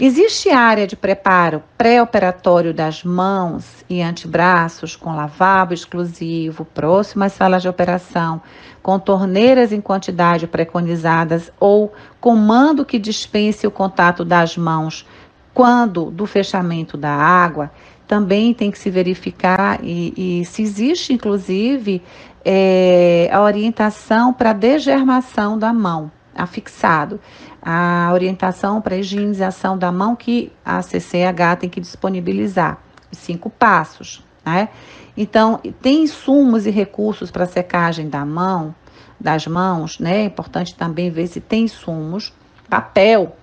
Existe 0.00 0.48
área 0.48 0.86
de 0.86 0.94
preparo 0.94 1.60
pré-operatório 1.76 2.72
das 2.72 3.02
mãos 3.02 3.84
e 3.90 4.00
antebraços 4.00 4.94
com 4.94 5.16
lavabo 5.16 5.74
exclusivo, 5.74 6.64
próximas 6.64 7.32
salas 7.32 7.62
de 7.62 7.68
operação, 7.68 8.40
com 8.88 8.98
torneiras 8.98 9.70
em 9.70 9.82
quantidade 9.82 10.46
preconizadas 10.46 11.52
ou 11.60 11.92
comando 12.18 12.86
que 12.86 12.98
dispense 12.98 13.66
o 13.66 13.70
contato 13.70 14.24
das 14.24 14.56
mãos 14.56 15.06
quando 15.52 16.10
do 16.10 16.24
fechamento 16.24 16.96
da 16.96 17.10
água, 17.10 17.70
também 18.06 18.54
tem 18.54 18.70
que 18.70 18.78
se 18.78 18.88
verificar 18.88 19.78
e, 19.82 20.40
e 20.40 20.44
se 20.46 20.62
existe, 20.62 21.12
inclusive, 21.12 22.02
é, 22.42 23.28
a 23.30 23.42
orientação 23.42 24.32
para 24.32 24.54
degermação 24.54 25.58
da 25.58 25.70
mão, 25.70 26.10
afixado. 26.34 27.20
A 27.60 28.08
orientação 28.14 28.80
para 28.80 28.96
higienização 28.96 29.76
da 29.76 29.92
mão 29.92 30.16
que 30.16 30.50
a 30.64 30.80
CCH 30.80 31.58
tem 31.60 31.68
que 31.68 31.78
disponibilizar. 31.78 32.78
Cinco 33.12 33.50
passos, 33.50 34.24
né? 34.46 34.70
Então, 35.20 35.60
tem 35.82 36.04
insumos 36.04 36.64
e 36.64 36.70
recursos 36.70 37.28
para 37.28 37.44
secagem 37.44 38.08
da 38.08 38.24
mão, 38.24 38.72
das 39.18 39.48
mãos, 39.48 39.98
né? 39.98 40.18
É 40.18 40.24
importante 40.24 40.76
também 40.76 41.10
ver 41.10 41.26
se 41.26 41.40
tem 41.40 41.64
insumos, 41.64 42.32
papel 42.70 43.36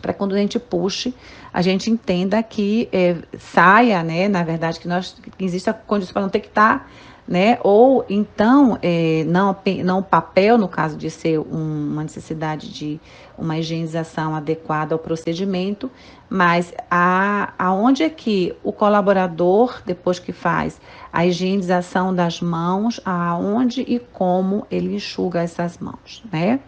para 0.00 0.14
quando 0.14 0.34
a 0.34 0.38
gente 0.38 0.58
puxe, 0.58 1.12
a 1.52 1.60
gente 1.60 1.90
entenda 1.90 2.42
que 2.42 2.88
é, 2.90 3.16
saia, 3.38 4.02
né? 4.02 4.28
Na 4.28 4.42
verdade, 4.42 4.80
que 4.80 4.88
nós 4.88 5.14
que 5.36 5.44
existe 5.44 5.68
a 5.68 5.74
condição 5.74 6.14
para 6.14 6.22
não 6.22 6.30
ter 6.30 6.40
que 6.40 6.48
estar, 6.48 6.78
tá, 6.78 6.86
né? 7.28 7.58
Ou 7.62 8.06
então, 8.08 8.78
é, 8.80 9.22
não, 9.26 9.54
não 9.84 10.02
papel, 10.02 10.56
no 10.56 10.66
caso 10.66 10.96
de 10.96 11.10
ser 11.10 11.38
um, 11.38 11.92
uma 11.92 12.02
necessidade 12.02 12.72
de 12.72 12.98
uma 13.36 13.58
higienização 13.58 14.34
adequada 14.34 14.94
ao 14.94 14.98
procedimento, 14.98 15.90
mas 16.30 16.72
a, 16.90 17.52
aonde 17.58 18.02
é 18.02 18.08
que 18.08 18.56
o 18.64 18.72
colaborador, 18.72 19.82
depois 19.84 20.18
que 20.18 20.32
faz 20.32 20.80
a 21.12 21.26
higienização 21.26 22.14
das 22.14 22.40
mãos, 22.40 22.98
aonde 23.04 23.82
e 23.82 23.98
como 23.98 24.66
ele 24.70 24.96
enxuga 24.96 25.42
essas 25.42 25.76
mãos, 25.76 26.24
né? 26.32 26.60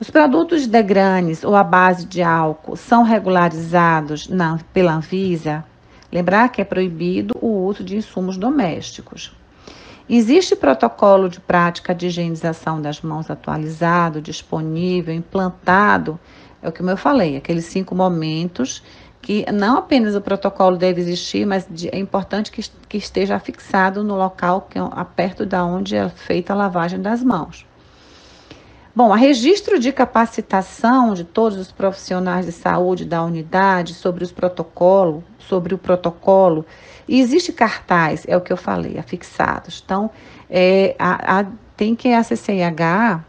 Os 0.00 0.10
produtos 0.10 0.66
degranes 0.66 1.42
ou 1.42 1.56
a 1.56 1.64
base 1.64 2.06
de 2.06 2.22
álcool 2.22 2.76
são 2.76 3.02
regularizados 3.02 4.28
na, 4.28 4.58
pela 4.72 4.94
Anvisa? 4.94 5.64
Lembrar 6.10 6.48
que 6.48 6.60
é 6.60 6.64
proibido 6.64 7.34
o 7.40 7.64
uso 7.66 7.84
de 7.84 7.96
insumos 7.96 8.36
domésticos. 8.36 9.32
Existe 10.08 10.56
protocolo 10.56 11.28
de 11.28 11.38
prática 11.38 11.94
de 11.94 12.06
higienização 12.06 12.80
das 12.80 13.02
mãos 13.02 13.30
atualizado, 13.30 14.22
disponível, 14.22 15.14
implantado? 15.14 16.18
É 16.62 16.68
o 16.68 16.72
que 16.72 16.82
eu 16.82 16.96
falei, 16.96 17.36
aqueles 17.36 17.66
cinco 17.66 17.94
momentos 17.94 18.82
que 19.20 19.44
não 19.52 19.76
apenas 19.76 20.14
o 20.14 20.20
protocolo 20.20 20.76
deve 20.76 21.00
existir, 21.00 21.44
mas 21.44 21.68
é 21.92 21.98
importante 21.98 22.50
que, 22.50 22.96
esteja 22.96 23.38
fixado 23.38 24.02
no 24.02 24.16
local 24.16 24.62
que 24.62 24.78
é 24.78 24.82
perto 25.14 25.44
da 25.44 25.64
onde 25.64 25.96
é 25.96 26.08
feita 26.08 26.52
a 26.52 26.56
lavagem 26.56 27.00
das 27.00 27.22
mãos. 27.22 27.66
Bom, 28.94 29.12
a 29.12 29.16
registro 29.16 29.78
de 29.78 29.92
capacitação 29.92 31.14
de 31.14 31.22
todos 31.22 31.58
os 31.58 31.70
profissionais 31.70 32.46
de 32.46 32.52
saúde 32.52 33.04
da 33.04 33.22
unidade 33.22 33.94
sobre 33.94 34.24
os 34.24 34.32
protocolos, 34.32 35.22
sobre 35.38 35.74
o 35.74 35.78
protocolo, 35.78 36.66
e 37.06 37.20
existe 37.20 37.52
cartaz, 37.52 38.24
é 38.26 38.36
o 38.36 38.40
que 38.40 38.52
eu 38.52 38.56
falei, 38.56 38.98
afixados. 38.98 39.82
Então, 39.84 40.10
é, 40.50 40.96
a, 40.98 41.40
a, 41.40 41.46
tem 41.76 41.94
que 41.94 42.12
a 42.12 42.22
CCIH, 42.22 43.24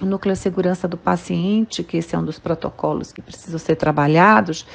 o 0.00 0.06
Núcleo 0.06 0.34
de 0.34 0.40
Segurança 0.40 0.86
do 0.86 0.96
Paciente, 0.96 1.82
que 1.82 1.96
esse 1.96 2.14
é 2.14 2.18
um 2.18 2.24
dos 2.24 2.38
protocolos 2.38 3.12
que 3.12 3.22
precisam 3.22 3.58
ser 3.58 3.76
trabalhados, 3.76 4.66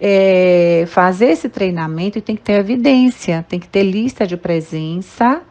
é, 0.00 0.84
fazer 0.88 1.26
esse 1.26 1.48
treinamento 1.48 2.18
e 2.18 2.20
tem 2.20 2.34
que 2.34 2.42
ter 2.42 2.54
evidência, 2.54 3.44
tem 3.48 3.60
que 3.60 3.68
ter 3.68 3.84
lista 3.84 4.26
de 4.26 4.36
presença, 4.36 5.42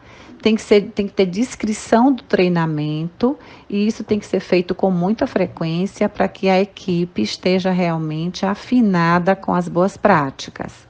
tem 0.42 0.56
que, 0.56 0.62
ser, 0.62 0.90
tem 0.90 1.06
que 1.06 1.14
ter 1.14 1.26
descrição 1.26 2.12
do 2.12 2.22
treinamento 2.22 3.38
e 3.70 3.86
isso 3.86 4.02
tem 4.02 4.18
que 4.18 4.26
ser 4.26 4.40
feito 4.40 4.74
com 4.74 4.90
muita 4.90 5.26
frequência 5.26 6.08
para 6.08 6.28
que 6.28 6.48
a 6.48 6.60
equipe 6.60 7.22
esteja 7.22 7.70
realmente 7.70 8.44
afinada 8.44 9.36
com 9.36 9.54
as 9.54 9.68
boas 9.68 9.96
práticas. 9.96 10.86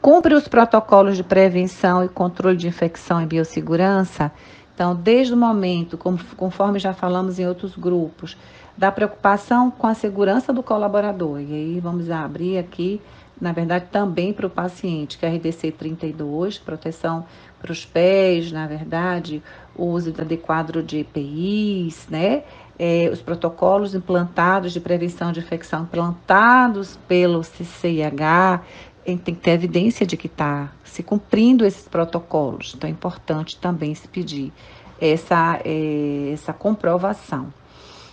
Cumpre 0.00 0.34
os 0.34 0.46
protocolos 0.46 1.16
de 1.16 1.24
prevenção 1.24 2.04
e 2.04 2.08
controle 2.08 2.56
de 2.56 2.68
infecção 2.68 3.20
e 3.22 3.26
biossegurança. 3.26 4.30
Então, 4.74 4.94
desde 4.94 5.34
o 5.34 5.36
momento, 5.36 5.98
conforme 5.98 6.78
já 6.78 6.94
falamos 6.94 7.38
em 7.38 7.46
outros 7.46 7.76
grupos, 7.76 8.36
da 8.76 8.90
preocupação 8.90 9.70
com 9.70 9.86
a 9.86 9.92
segurança 9.92 10.54
do 10.54 10.62
colaborador. 10.62 11.38
E 11.40 11.52
aí 11.52 11.80
vamos 11.80 12.10
abrir 12.10 12.56
aqui, 12.56 12.98
na 13.38 13.52
verdade, 13.52 13.88
também 13.92 14.32
para 14.32 14.46
o 14.46 14.50
paciente, 14.50 15.18
que 15.18 15.26
é 15.26 15.28
RDC 15.28 15.72
32, 15.72 16.58
proteção 16.58 17.26
para 17.60 17.72
os 17.72 17.84
pés, 17.84 18.50
na 18.50 18.66
verdade, 18.66 19.42
o 19.74 19.86
uso 19.86 20.14
adequado 20.18 20.82
de 20.82 20.98
EPIs, 20.98 22.06
né? 22.08 22.42
É, 22.78 23.10
os 23.12 23.20
protocolos 23.20 23.94
implantados 23.94 24.72
de 24.72 24.80
prevenção 24.80 25.32
de 25.32 25.40
infecção 25.40 25.82
implantados 25.82 26.98
pelo 27.06 27.42
CCIH, 27.42 28.62
tem 29.04 29.34
que 29.34 29.40
ter 29.40 29.52
evidência 29.52 30.06
de 30.06 30.16
que 30.16 30.26
está 30.26 30.70
se 30.84 31.02
cumprindo 31.02 31.64
esses 31.64 31.86
protocolos. 31.86 32.74
Então, 32.74 32.88
é 32.88 32.90
importante 32.92 33.58
também 33.58 33.94
se 33.94 34.06
pedir 34.08 34.52
essa, 35.00 35.60
é, 35.64 36.30
essa 36.32 36.52
comprovação. 36.52 37.52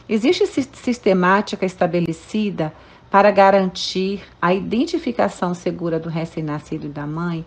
Existe 0.10 0.46
sistemática 0.48 1.66
estabelecida 1.66 2.74
para 3.10 3.32
garantir 3.32 4.24
a 4.42 4.54
identificação 4.54 5.54
segura 5.54 6.00
do 6.00 6.10
recém-nascido 6.10 6.88
e 6.88 6.90
da 6.90 7.06
mãe? 7.06 7.46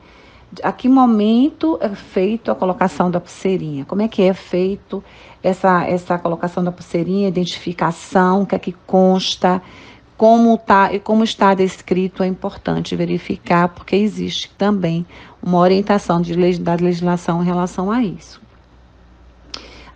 A 0.62 0.72
que 0.72 0.88
momento 0.88 1.78
é 1.80 1.88
feito 1.90 2.50
a 2.50 2.54
colocação 2.54 3.10
da 3.10 3.20
pulseirinha? 3.20 3.84
Como 3.84 4.02
é 4.02 4.08
que 4.08 4.22
é 4.22 4.34
feito 4.34 5.02
essa, 5.42 5.84
essa 5.84 6.18
colocação 6.18 6.64
da 6.64 6.72
pulseirinha, 6.72 7.28
identificação, 7.28 8.42
o 8.42 8.46
que 8.46 8.54
é 8.54 8.58
que 8.58 8.72
consta? 8.86 9.62
como, 10.20 10.58
tá, 10.58 10.90
como 10.98 11.24
está 11.24 11.54
descrito, 11.54 12.22
é 12.22 12.26
importante 12.26 12.94
verificar, 12.94 13.68
porque 13.68 13.96
existe 13.96 14.50
também 14.50 15.06
uma 15.42 15.56
orientação 15.56 16.20
de, 16.20 16.58
da 16.58 16.74
legislação 16.74 17.40
em 17.40 17.46
relação 17.46 17.90
a 17.90 18.02
isso. 18.02 18.38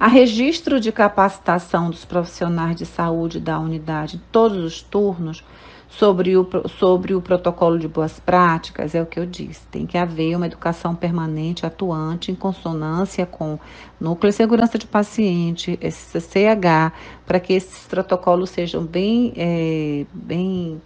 Há 0.00 0.06
registro 0.06 0.80
de 0.80 0.90
capacitação 0.90 1.90
dos 1.90 2.06
profissionais 2.06 2.75
de 2.75 2.87
saúde 2.87 3.38
da 3.38 3.58
unidade 3.58 4.18
todos 4.32 4.64
os 4.64 4.80
turnos 4.80 5.44
sobre 5.98 6.36
o, 6.36 6.48
sobre 6.78 7.14
o 7.14 7.20
protocolo 7.20 7.78
de 7.78 7.86
boas 7.86 8.18
práticas, 8.18 8.94
é 8.94 9.02
o 9.02 9.06
que 9.06 9.18
eu 9.18 9.26
disse. 9.26 9.60
Tem 9.70 9.86
que 9.86 9.96
haver 9.96 10.36
uma 10.36 10.46
educação 10.46 10.94
permanente, 10.94 11.64
atuante, 11.64 12.32
em 12.32 12.34
consonância 12.34 13.24
com 13.24 13.58
núcleo 14.00 14.30
de 14.30 14.36
segurança 14.36 14.78
de 14.78 14.86
paciente, 14.86 15.78
CCH, 15.80 16.92
para 17.24 17.38
que 17.38 17.52
esses 17.52 17.86
protocolos 17.86 18.50
sejam 18.50 18.84
bem, 18.84 19.32
é, 19.36 20.04
bem, 20.12 20.82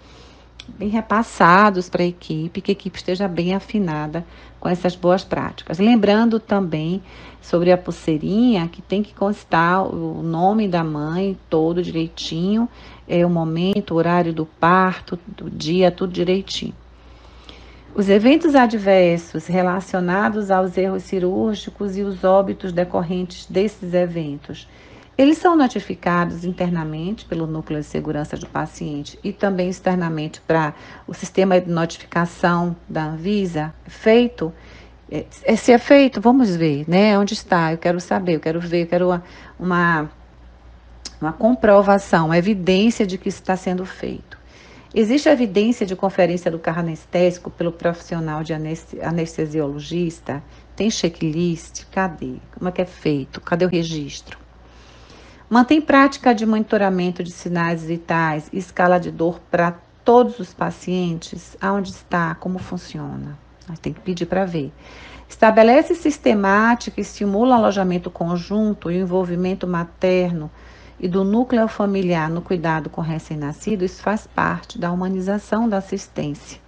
bem 0.68 0.88
repassados 0.88 1.88
para 1.88 2.02
a 2.02 2.06
equipe, 2.06 2.60
que 2.60 2.70
a 2.70 2.72
equipe 2.72 2.98
esteja 2.98 3.26
bem 3.26 3.54
afinada 3.54 4.26
com 4.60 4.68
essas 4.68 4.94
boas 4.94 5.24
práticas. 5.24 5.78
Lembrando 5.78 6.38
também 6.38 7.02
sobre 7.40 7.72
a 7.72 7.78
pulseirinha 7.78 8.68
que 8.68 8.82
tem 8.82 9.02
que 9.02 9.14
constar 9.14 9.86
o 9.86 10.22
nome 10.22 10.68
da 10.68 10.84
mãe 10.84 11.38
todo 11.48 11.82
direitinho 11.82 12.68
é, 13.08 13.24
o 13.24 13.30
momento, 13.30 13.92
o 13.92 13.96
horário 13.96 14.32
do 14.32 14.44
parto, 14.44 15.18
do 15.26 15.48
dia, 15.50 15.90
tudo 15.90 16.12
direitinho. 16.12 16.74
Os 17.94 18.08
eventos 18.08 18.54
adversos 18.54 19.46
relacionados 19.46 20.50
aos 20.50 20.76
erros 20.76 21.02
cirúrgicos 21.02 21.96
e 21.96 22.02
os 22.02 22.22
óbitos 22.22 22.70
decorrentes 22.70 23.46
desses 23.46 23.94
eventos, 23.94 24.68
eles 25.16 25.38
são 25.38 25.56
notificados 25.56 26.44
internamente 26.44 27.24
pelo 27.24 27.44
núcleo 27.44 27.80
de 27.80 27.86
segurança 27.86 28.36
do 28.36 28.46
paciente 28.46 29.18
e 29.24 29.32
também 29.32 29.68
externamente 29.68 30.40
para 30.40 30.74
o 31.08 31.14
sistema 31.14 31.60
de 31.60 31.68
notificação 31.68 32.76
da 32.88 33.06
Anvisa 33.06 33.74
feito. 33.86 34.52
É, 35.10 35.24
se 35.56 35.72
é 35.72 35.78
feito, 35.78 36.20
vamos 36.20 36.54
ver, 36.54 36.84
né? 36.86 37.18
Onde 37.18 37.34
está? 37.34 37.72
Eu 37.72 37.78
quero 37.78 37.98
saber, 37.98 38.36
eu 38.36 38.40
quero 38.40 38.60
ver, 38.60 38.82
eu 38.82 38.86
quero 38.86 39.06
uma, 39.08 39.24
uma 39.58 40.10
uma 41.20 41.32
comprovação, 41.32 42.26
uma 42.26 42.38
evidência 42.38 43.06
de 43.06 43.18
que 43.18 43.28
isso 43.28 43.40
está 43.40 43.56
sendo 43.56 43.84
feito. 43.84 44.38
Existe 44.94 45.28
evidência 45.28 45.84
de 45.84 45.94
conferência 45.94 46.50
do 46.50 46.58
carro 46.58 46.80
anestésico 46.80 47.50
pelo 47.50 47.70
profissional 47.70 48.42
de 48.42 48.54
anestesiologista? 49.02 50.42
Tem 50.74 50.90
checklist? 50.90 51.84
Cadê? 51.90 52.36
Como 52.54 52.68
é 52.68 52.72
que 52.72 52.80
é 52.80 52.86
feito? 52.86 53.40
Cadê 53.40 53.66
o 53.66 53.68
registro? 53.68 54.38
Mantém 55.50 55.80
prática 55.80 56.34
de 56.34 56.46
monitoramento 56.46 57.22
de 57.22 57.30
sinais 57.30 57.84
vitais 57.84 58.48
e 58.52 58.58
escala 58.58 58.98
de 58.98 59.10
dor 59.10 59.40
para 59.50 59.72
todos 60.04 60.38
os 60.38 60.54
pacientes? 60.54 61.56
Aonde 61.60 61.90
está? 61.90 62.34
Como 62.36 62.58
funciona? 62.58 63.38
Tem 63.82 63.92
que 63.92 64.00
pedir 64.00 64.24
para 64.24 64.46
ver. 64.46 64.72
Estabelece 65.28 65.94
sistemática, 65.94 66.98
estimula 66.98 67.56
alojamento 67.56 68.10
conjunto 68.10 68.90
e 68.90 68.96
o 68.96 69.02
envolvimento 69.02 69.66
materno 69.66 70.50
e 71.00 71.06
do 71.06 71.24
núcleo 71.24 71.68
familiar 71.68 72.28
no 72.28 72.42
cuidado 72.42 72.90
com 72.90 73.00
recém-nascido, 73.00 73.84
isso 73.84 74.02
faz 74.02 74.26
parte 74.26 74.78
da 74.78 74.90
humanização 74.90 75.68
da 75.68 75.78
assistência. 75.78 76.60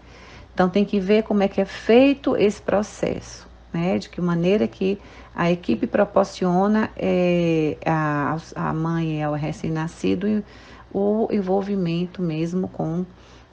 Então 0.54 0.68
tem 0.68 0.84
que 0.84 1.00
ver 1.00 1.22
como 1.22 1.42
é 1.42 1.49
que 1.49 1.60
é 1.60 1.64
feito 1.64 2.36
esse 2.36 2.60
processo, 2.60 3.49
né? 3.73 3.99
De 3.99 4.08
que 4.08 4.21
maneira 4.21 4.69
que 4.69 4.99
a 5.34 5.50
equipe 5.50 5.86
proporciona 5.86 6.90
é, 6.97 7.76
a, 7.84 8.36
a 8.54 8.73
mãe 8.75 9.19
e 9.19 9.23
ao 9.23 9.34
recém-nascido 9.34 10.45
o 10.93 11.28
envolvimento 11.30 12.21
mesmo 12.21 12.69
com 12.69 13.06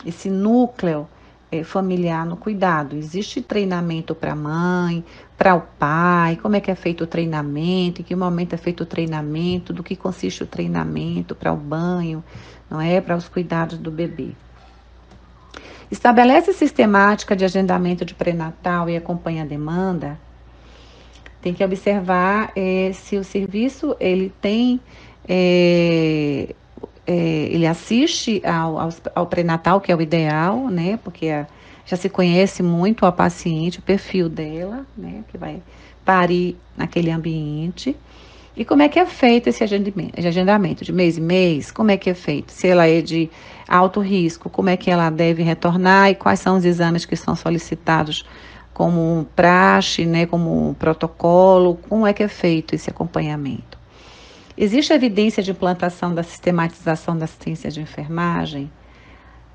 esse 0.06 0.30
núcleo 0.30 1.08
é, 1.52 1.64
familiar 1.64 2.26
no 2.26 2.38
cuidado. 2.38 2.96
Existe 2.96 3.42
treinamento 3.42 4.14
para 4.14 4.34
a 4.34 4.36
mãe, 4.36 5.04
para 5.38 5.56
o 5.56 5.62
pai, 5.62 6.38
como 6.42 6.56
é 6.56 6.60
que 6.60 6.72
é 6.72 6.76
feito 6.76 7.04
o 7.04 7.08
treinamento, 7.08 8.02
em 8.02 8.04
que 8.04 8.16
momento 8.16 8.54
é 8.54 8.58
feito 8.58 8.82
o 8.82 8.86
treinamento, 8.86 9.72
do 9.72 9.84
que 9.84 9.96
consiste 9.96 10.44
o 10.44 10.48
treinamento 10.48 11.36
para 11.36 11.54
o 11.54 11.58
banho, 11.58 12.24
não 12.70 12.82
é? 12.82 13.00
Para 13.00 13.16
os 13.16 13.28
cuidados 13.28 13.78
do 13.78 13.92
bebê. 13.92 14.32
Estabelece 15.90 16.52
sistemática 16.52 17.36
de 17.36 17.46
agendamento 17.46 18.04
de 18.04 18.14
pré-natal 18.14 18.90
e 18.90 18.98
acompanha 18.98 19.44
a 19.44 19.46
demanda. 19.46 20.20
Tem 21.42 21.54
que 21.54 21.64
observar 21.64 22.52
é, 22.56 22.92
se 22.94 23.16
o 23.16 23.24
serviço 23.24 23.96
ele 24.00 24.34
tem 24.42 24.82
é, 25.30 26.54
é, 27.08 27.48
ele 27.50 27.66
assiste 27.66 28.42
ao, 28.46 28.78
ao, 28.78 28.90
ao 29.16 29.26
pré-natal, 29.26 29.80
que 29.80 29.92
é 29.92 29.96
o 29.96 30.02
ideal, 30.02 30.68
né? 30.68 31.00
Porque 31.02 31.30
a, 31.30 31.48
já 31.86 31.96
se 31.96 32.10
conhece 32.10 32.62
muito 32.62 33.06
a 33.06 33.12
paciente, 33.14 33.80
o 33.80 33.82
perfil 33.82 34.28
dela, 34.28 34.86
né? 34.98 35.24
Que 35.30 35.38
vai 35.38 35.62
parir 36.04 36.58
naquele 36.76 37.10
ambiente. 37.10 37.96
E 38.58 38.66
como 38.66 38.82
é 38.82 38.90
que 38.90 39.00
é 39.00 39.06
feito 39.06 39.48
esse 39.48 39.64
agendamento? 39.64 40.84
De 40.84 40.92
mês 40.92 41.18
em 41.18 41.22
mês? 41.22 41.72
Como 41.72 41.92
é 41.92 41.98
que 41.98 42.10
é 42.10 42.14
feito? 42.14 42.52
Se 42.52 42.68
ela 42.68 42.88
é 42.88 43.02
de 43.02 43.30
alto 43.68 44.02
risco, 44.02 44.50
como 44.50 44.70
é 44.70 44.76
que 44.76 44.90
ela 44.90 45.10
deve 45.10 45.44
retornar 45.44 46.10
e 46.10 46.16
quais 46.16 46.40
são 46.40 46.58
os 46.58 46.66
exames 46.66 47.06
que 47.06 47.16
são 47.16 47.36
solicitados 47.36 48.26
como 48.74 49.28
praxe, 49.36 50.06
né, 50.06 50.26
como 50.26 50.76
protocolo? 50.80 51.76
Como 51.88 52.06
é 52.06 52.14
que 52.14 52.24
é 52.24 52.28
feito 52.28 52.74
esse 52.74 52.90
acompanhamento? 52.90 53.77
Existe 54.58 54.92
evidência 54.92 55.44
de 55.44 55.52
implantação 55.52 56.16
da 56.16 56.24
sistematização 56.24 57.16
da 57.16 57.26
assistência 57.26 57.70
de 57.70 57.80
enfermagem? 57.80 58.72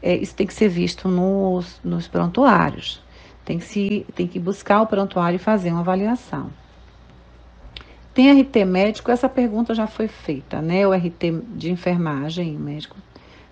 É, 0.00 0.14
isso 0.14 0.34
tem 0.34 0.46
que 0.46 0.54
ser 0.54 0.68
visto 0.68 1.08
nos, 1.08 1.80
nos 1.82 2.06
prontuários. 2.06 3.02
Tem 3.44 3.58
que, 3.58 3.64
se, 3.64 4.06
tem 4.14 4.28
que 4.28 4.38
buscar 4.38 4.80
o 4.80 4.86
prontuário 4.86 5.36
e 5.36 5.40
fazer 5.40 5.70
uma 5.70 5.80
avaliação. 5.80 6.50
Tem 8.14 8.30
RT 8.40 8.64
médico? 8.64 9.10
Essa 9.10 9.28
pergunta 9.28 9.74
já 9.74 9.88
foi 9.88 10.06
feita, 10.06 10.62
né? 10.62 10.86
O 10.86 10.92
RT 10.92 11.42
de 11.56 11.70
enfermagem, 11.70 12.56
médico 12.56 12.96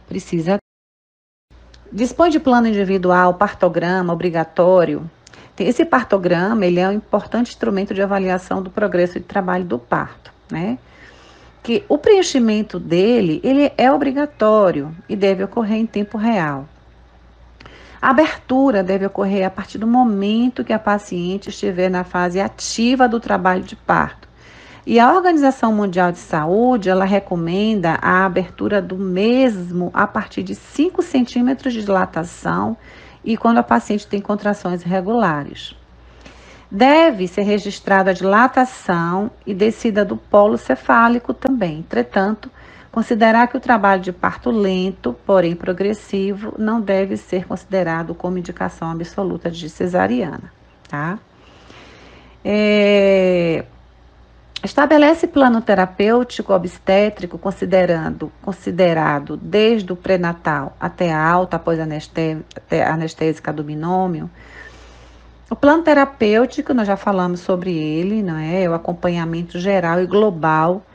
precisa. 0.07 0.59
Dispõe 1.93 2.31
de 2.31 2.39
plano 2.39 2.69
individual, 2.69 3.35
partograma 3.35 4.13
obrigatório. 4.13 5.11
Esse 5.59 5.85
partograma, 5.85 6.65
ele 6.65 6.79
é 6.79 6.89
um 6.89 6.93
importante 6.93 7.51
instrumento 7.51 7.93
de 7.93 8.01
avaliação 8.01 8.63
do 8.63 8.71
progresso 8.71 9.15
de 9.15 9.25
trabalho 9.27 9.65
do 9.65 9.79
parto, 9.79 10.33
né? 10.51 10.79
Que 11.63 11.85
o 11.89 11.99
preenchimento 11.99 12.79
dele 12.79 13.41
ele 13.45 13.73
é 13.77 13.91
obrigatório 13.93 14.95
e 15.09 15.15
deve 15.15 15.45
ocorrer 15.45 15.79
em 15.79 15.87
tempo 15.87 16.17
real. 16.17 16.67
A 18.01 18.11
abertura 18.11 18.83
deve 18.83 19.05
ocorrer 19.05 19.47
a 19.47 19.51
partir 19.51 19.77
do 19.77 19.87
momento 19.87 20.65
que 20.65 20.73
a 20.73 20.79
paciente 20.79 21.51
estiver 21.51 21.91
na 21.91 22.03
fase 22.03 22.41
ativa 22.41 23.07
do 23.07 23.21
trabalho 23.21 23.63
de 23.63 23.77
parto. 23.77 24.27
E 24.87 24.99
a 24.99 25.13
Organização 25.13 25.75
Mundial 25.75 26.11
de 26.11 26.19
Saúde, 26.19 26.89
ela 26.89 27.05
recomenda 27.05 27.99
a 28.01 28.25
abertura 28.25 28.81
do 28.81 28.97
mesmo 28.97 29.91
a 29.93 30.07
partir 30.07 30.43
de 30.43 30.55
5 30.55 31.03
centímetros 31.03 31.75
de 31.75 31.85
dilatação 31.85 32.75
e 33.23 33.37
quando 33.37 33.59
a 33.59 33.63
paciente 33.63 34.07
tem 34.07 34.21
contrações 34.21 34.83
irregulares. 34.83 35.77
Deve 36.71 37.27
ser 37.27 37.43
registrada 37.43 38.11
a 38.11 38.15
dilatação 38.15 39.31
e 39.45 39.53
descida 39.53 40.05
do 40.05 40.17
polo 40.17 40.57
cefálico 40.57 41.35
também. 41.35 41.79
Entretanto, 41.79 42.49
considerar 42.93 43.49
que 43.49 43.57
o 43.57 43.61
trabalho 43.61 44.01
de 44.01 44.13
parto 44.13 44.51
lento, 44.51 45.17
porém 45.27 45.57
progressivo, 45.57 46.55
não 46.57 46.81
deve 46.81 47.17
ser 47.17 47.45
considerado 47.45 48.15
como 48.15 48.39
indicação 48.39 48.91
absoluta 48.91 49.51
de 49.51 49.69
cesariana, 49.69 50.53
tá? 50.89 51.19
É, 52.45 53.65
estabelece 54.63 55.27
plano 55.27 55.61
terapêutico 55.61 56.53
obstétrico 56.53 57.37
considerando 57.37 58.33
considerado 58.41 59.37
desde 59.37 59.93
o 59.93 59.97
pré-natal 59.97 60.77
até 60.81 61.13
a 61.13 61.23
alta 61.23 61.57
após 61.57 61.79
a 61.81 62.93
anestésica 62.93 63.53
do 63.53 63.63
binômio 63.63 64.31
o 65.51 65.57
plano 65.57 65.83
terapêutico, 65.83 66.73
nós 66.73 66.87
já 66.87 66.97
falamos 66.97 67.41
sobre 67.41 67.77
ele, 67.77 68.23
não 68.23 68.39
é? 68.39 68.69
O 68.69 68.73
acompanhamento 68.73 69.59
geral 69.59 70.01
e 70.01 70.07
global 70.07 70.87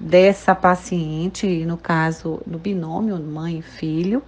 dessa 0.00 0.52
paciente, 0.52 1.64
no 1.64 1.76
caso 1.76 2.40
do 2.44 2.58
binômio, 2.58 3.16
mãe 3.20 3.58
e 3.58 3.62
filho, 3.62 4.20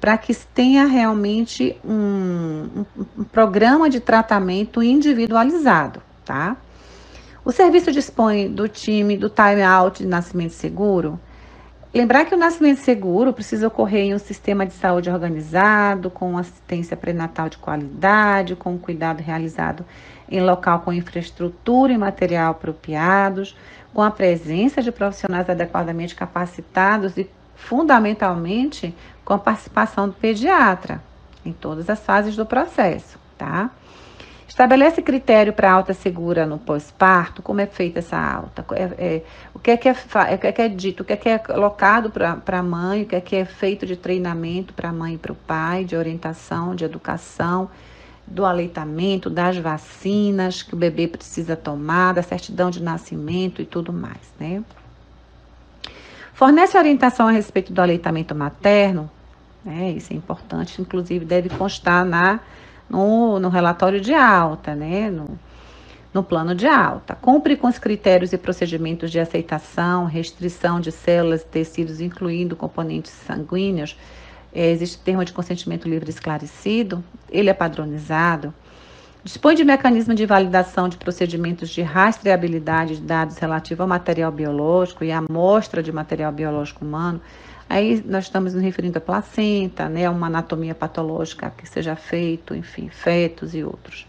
para 0.00 0.18
que 0.18 0.34
tenha 0.34 0.84
realmente 0.86 1.76
um, 1.84 2.68
um, 2.76 2.84
um 3.18 3.24
programa 3.24 3.88
de 3.88 4.00
tratamento 4.00 4.82
individualizado, 4.82 6.02
tá? 6.24 6.56
O 7.44 7.52
serviço 7.52 7.92
dispõe 7.92 8.50
do 8.50 8.66
time 8.66 9.16
do 9.16 9.28
time 9.28 9.62
out 9.62 10.02
de 10.02 10.08
nascimento 10.08 10.52
seguro. 10.52 11.20
Lembrar 11.92 12.24
que 12.24 12.34
o 12.34 12.38
nascimento 12.38 12.78
seguro 12.78 13.32
precisa 13.32 13.66
ocorrer 13.66 14.04
em 14.04 14.14
um 14.14 14.18
sistema 14.18 14.64
de 14.64 14.72
saúde 14.74 15.10
organizado, 15.10 16.10
com 16.10 16.38
assistência 16.38 16.96
prenatal 16.96 17.48
de 17.48 17.58
qualidade, 17.58 18.56
com 18.56 18.78
cuidado 18.78 19.20
realizado 19.20 19.84
em 20.30 20.40
local 20.40 20.80
com 20.80 20.92
infraestrutura 20.92 21.92
e 21.92 21.98
material 21.98 22.52
apropriados, 22.52 23.56
com 23.92 24.02
a 24.02 24.10
presença 24.10 24.80
de 24.80 24.92
profissionais 24.92 25.50
adequadamente 25.50 26.14
capacitados 26.14 27.16
e, 27.16 27.28
fundamentalmente, 27.56 28.94
com 29.24 29.34
a 29.34 29.38
participação 29.38 30.08
do 30.08 30.14
pediatra 30.14 31.02
em 31.44 31.52
todas 31.52 31.90
as 31.90 32.00
fases 32.00 32.36
do 32.36 32.46
processo, 32.46 33.18
tá? 33.36 33.70
Estabelece 34.50 35.00
critério 35.00 35.52
para 35.52 35.70
alta 35.70 35.94
segura 35.94 36.44
no 36.44 36.58
pós-parto, 36.58 37.40
como 37.40 37.60
é 37.60 37.66
feita 37.66 38.00
essa 38.00 38.18
alta, 38.18 38.66
é, 38.74 38.82
é, 38.98 39.22
o, 39.54 39.60
que 39.60 39.70
é 39.70 39.76
que 39.76 39.88
é, 39.88 39.92
o 39.92 40.38
que 40.38 40.46
é 40.48 40.52
que 40.52 40.62
é 40.62 40.68
dito, 40.68 41.04
o 41.04 41.06
que 41.06 41.12
é 41.12 41.16
que 41.16 41.28
é 41.28 41.38
colocado 41.38 42.10
para 42.10 42.58
a 42.58 42.62
mãe, 42.62 43.02
o 43.02 43.06
que 43.06 43.14
é 43.14 43.20
que 43.20 43.36
é 43.36 43.44
feito 43.44 43.86
de 43.86 43.94
treinamento 43.94 44.74
para 44.74 44.88
a 44.88 44.92
mãe 44.92 45.14
e 45.14 45.18
para 45.18 45.30
o 45.30 45.36
pai, 45.36 45.84
de 45.84 45.94
orientação, 45.94 46.74
de 46.74 46.84
educação, 46.84 47.70
do 48.26 48.44
aleitamento, 48.44 49.30
das 49.30 49.56
vacinas 49.56 50.64
que 50.64 50.74
o 50.74 50.76
bebê 50.76 51.06
precisa 51.06 51.54
tomar, 51.54 52.12
da 52.12 52.22
certidão 52.22 52.70
de 52.70 52.82
nascimento 52.82 53.62
e 53.62 53.64
tudo 53.64 53.92
mais, 53.92 54.34
né? 54.38 54.64
Fornece 56.34 56.76
orientação 56.76 57.28
a 57.28 57.30
respeito 57.30 57.72
do 57.72 57.80
aleitamento 57.80 58.34
materno, 58.34 59.08
né? 59.64 59.92
Isso 59.92 60.12
é 60.12 60.16
importante, 60.16 60.82
inclusive 60.82 61.24
deve 61.24 61.48
constar 61.50 62.04
na 62.04 62.40
no, 62.90 63.38
no 63.38 63.48
relatório 63.48 64.00
de 64.00 64.12
alta, 64.12 64.74
né? 64.74 65.08
No, 65.08 65.38
no 66.12 66.24
plano 66.24 66.54
de 66.54 66.66
alta. 66.66 67.14
Cumpre 67.14 67.56
com 67.56 67.68
os 67.68 67.78
critérios 67.78 68.32
e 68.32 68.38
procedimentos 68.38 69.12
de 69.12 69.20
aceitação, 69.20 70.06
restrição 70.06 70.80
de 70.80 70.90
células 70.90 71.42
e 71.42 71.46
tecidos, 71.46 72.00
incluindo 72.00 72.56
componentes 72.56 73.12
sanguíneos. 73.12 73.96
É, 74.52 74.70
existe 74.70 74.98
termo 74.98 75.24
de 75.24 75.32
consentimento 75.32 75.88
livre 75.88 76.10
esclarecido, 76.10 77.04
ele 77.30 77.48
é 77.48 77.54
padronizado. 77.54 78.52
Dispõe 79.22 79.54
de 79.54 79.64
mecanismo 79.64 80.14
de 80.14 80.26
validação 80.26 80.88
de 80.88 80.96
procedimentos 80.96 81.68
de 81.68 81.82
rastreabilidade 81.82 82.96
de 82.96 83.02
dados 83.02 83.36
relativos 83.36 83.80
ao 83.80 83.86
material 83.86 84.32
biológico 84.32 85.04
e 85.04 85.12
amostra 85.12 85.82
de 85.82 85.92
material 85.92 86.32
biológico 86.32 86.84
humano 86.84 87.20
Aí 87.70 88.02
nós 88.04 88.24
estamos 88.24 88.52
nos 88.52 88.64
referindo 88.64 88.98
à 88.98 89.00
placenta, 89.00 89.88
né, 89.88 90.10
uma 90.10 90.26
anatomia 90.26 90.74
patológica 90.74 91.54
que 91.56 91.68
seja 91.68 91.94
feito, 91.94 92.52
enfim, 92.52 92.88
fetos 92.88 93.54
e 93.54 93.62
outros. 93.62 94.08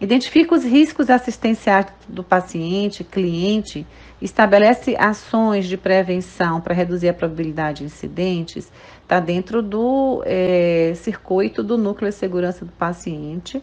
Identifica 0.00 0.56
os 0.56 0.64
riscos 0.64 1.08
assistenciais 1.08 1.86
do 2.08 2.24
paciente, 2.24 3.04
cliente, 3.04 3.86
estabelece 4.20 4.96
ações 4.98 5.68
de 5.68 5.76
prevenção 5.76 6.60
para 6.60 6.74
reduzir 6.74 7.08
a 7.08 7.14
probabilidade 7.14 7.78
de 7.78 7.84
incidentes, 7.84 8.72
está 9.02 9.20
dentro 9.20 9.62
do 9.62 10.24
é, 10.26 10.92
circuito 10.96 11.62
do 11.62 11.78
núcleo 11.78 12.10
de 12.10 12.16
segurança 12.16 12.64
do 12.64 12.72
paciente, 12.72 13.62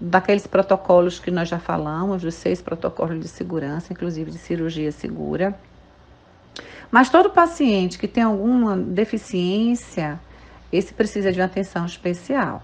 daqueles 0.00 0.48
protocolos 0.48 1.20
que 1.20 1.30
nós 1.30 1.48
já 1.48 1.60
falamos, 1.60 2.22
dos 2.22 2.34
seis 2.34 2.60
protocolos 2.60 3.20
de 3.20 3.28
segurança, 3.28 3.92
inclusive 3.92 4.32
de 4.32 4.38
cirurgia 4.38 4.90
segura. 4.90 5.56
Mas 6.94 7.10
todo 7.10 7.28
paciente 7.28 7.98
que 7.98 8.06
tem 8.06 8.22
alguma 8.22 8.76
deficiência, 8.76 10.20
esse 10.72 10.94
precisa 10.94 11.32
de 11.32 11.40
uma 11.40 11.46
atenção 11.46 11.84
especial. 11.84 12.62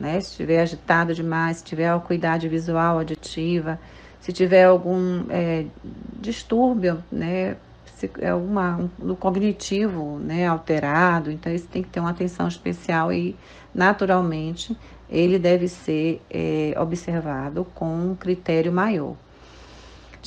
Né? 0.00 0.20
Se 0.20 0.30
estiver 0.32 0.62
agitado 0.62 1.14
demais, 1.14 1.58
se 1.58 1.64
tiver 1.64 1.88
acuidade 1.88 2.48
visual 2.48 2.98
aditiva, 2.98 3.78
se 4.20 4.32
tiver 4.32 4.64
algum 4.64 5.26
é, 5.30 5.64
distúrbio, 6.18 7.04
né, 7.08 7.56
se, 7.94 8.10
é 8.18 8.30
alguma, 8.30 8.90
no 8.98 9.14
cognitivo 9.14 10.18
né, 10.18 10.48
alterado, 10.48 11.30
então 11.30 11.54
isso 11.54 11.68
tem 11.68 11.80
que 11.80 11.88
ter 11.88 12.00
uma 12.00 12.10
atenção 12.10 12.48
especial 12.48 13.12
e, 13.12 13.36
naturalmente, 13.72 14.76
ele 15.08 15.38
deve 15.38 15.68
ser 15.68 16.20
é, 16.28 16.74
observado 16.76 17.64
com 17.76 18.10
um 18.10 18.16
critério 18.16 18.72
maior. 18.72 19.14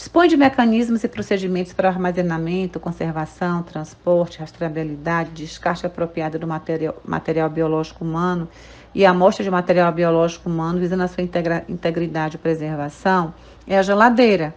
Dispõe 0.01 0.27
de 0.27 0.35
mecanismos 0.35 1.03
e 1.03 1.07
procedimentos 1.07 1.73
para 1.73 1.87
armazenamento, 1.87 2.79
conservação, 2.79 3.61
transporte, 3.61 4.39
rastreabilidade, 4.39 5.29
descarte 5.29 5.85
apropriada 5.85 6.39
do 6.39 6.47
material, 6.47 6.99
material 7.05 7.47
biológico 7.47 8.03
humano 8.03 8.49
e 8.95 9.05
amostra 9.05 9.43
de 9.43 9.51
material 9.51 9.91
biológico 9.91 10.49
humano 10.49 10.79
visando 10.79 11.03
a 11.03 11.07
sua 11.07 11.23
integra, 11.23 11.63
integridade 11.69 12.35
e 12.35 12.39
preservação, 12.39 13.31
é 13.67 13.77
a 13.77 13.83
geladeira, 13.83 14.55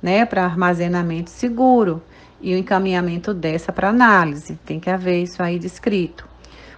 né, 0.00 0.24
para 0.24 0.46
armazenamento 0.46 1.28
seguro 1.28 2.02
e 2.40 2.54
o 2.54 2.58
encaminhamento 2.58 3.34
dessa 3.34 3.70
para 3.70 3.90
análise. 3.90 4.58
Tem 4.64 4.80
que 4.80 4.88
haver 4.88 5.22
isso 5.22 5.42
aí 5.42 5.58
descrito. 5.58 6.26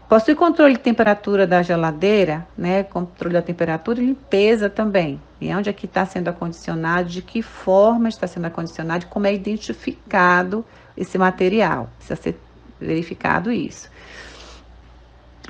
Possui 0.09 0.35
controle 0.35 0.75
de 0.75 0.81
temperatura 0.81 1.47
da 1.47 1.63
geladeira, 1.63 2.47
né? 2.57 2.83
Controle 2.83 3.35
da 3.35 3.43
temperatura 3.43 4.01
e 4.01 4.07
limpeza 4.07 4.71
também. 4.71 5.21
E 5.39 5.55
onde 5.55 5.69
é 5.69 5.73
que 5.73 5.85
está 5.85 6.07
sendo 6.07 6.29
acondicionado, 6.29 7.11
de 7.11 7.21
que 7.21 7.43
forma 7.43 8.09
está 8.09 8.27
sendo 8.27 8.47
acondicionado, 8.47 9.07
como 9.07 9.27
é 9.27 9.35
identificado 9.35 10.65
esse 10.97 11.19
material. 11.19 11.91
Precisa 11.99 12.17
ser 12.17 12.41
verificado 12.81 13.53
isso. 13.53 13.91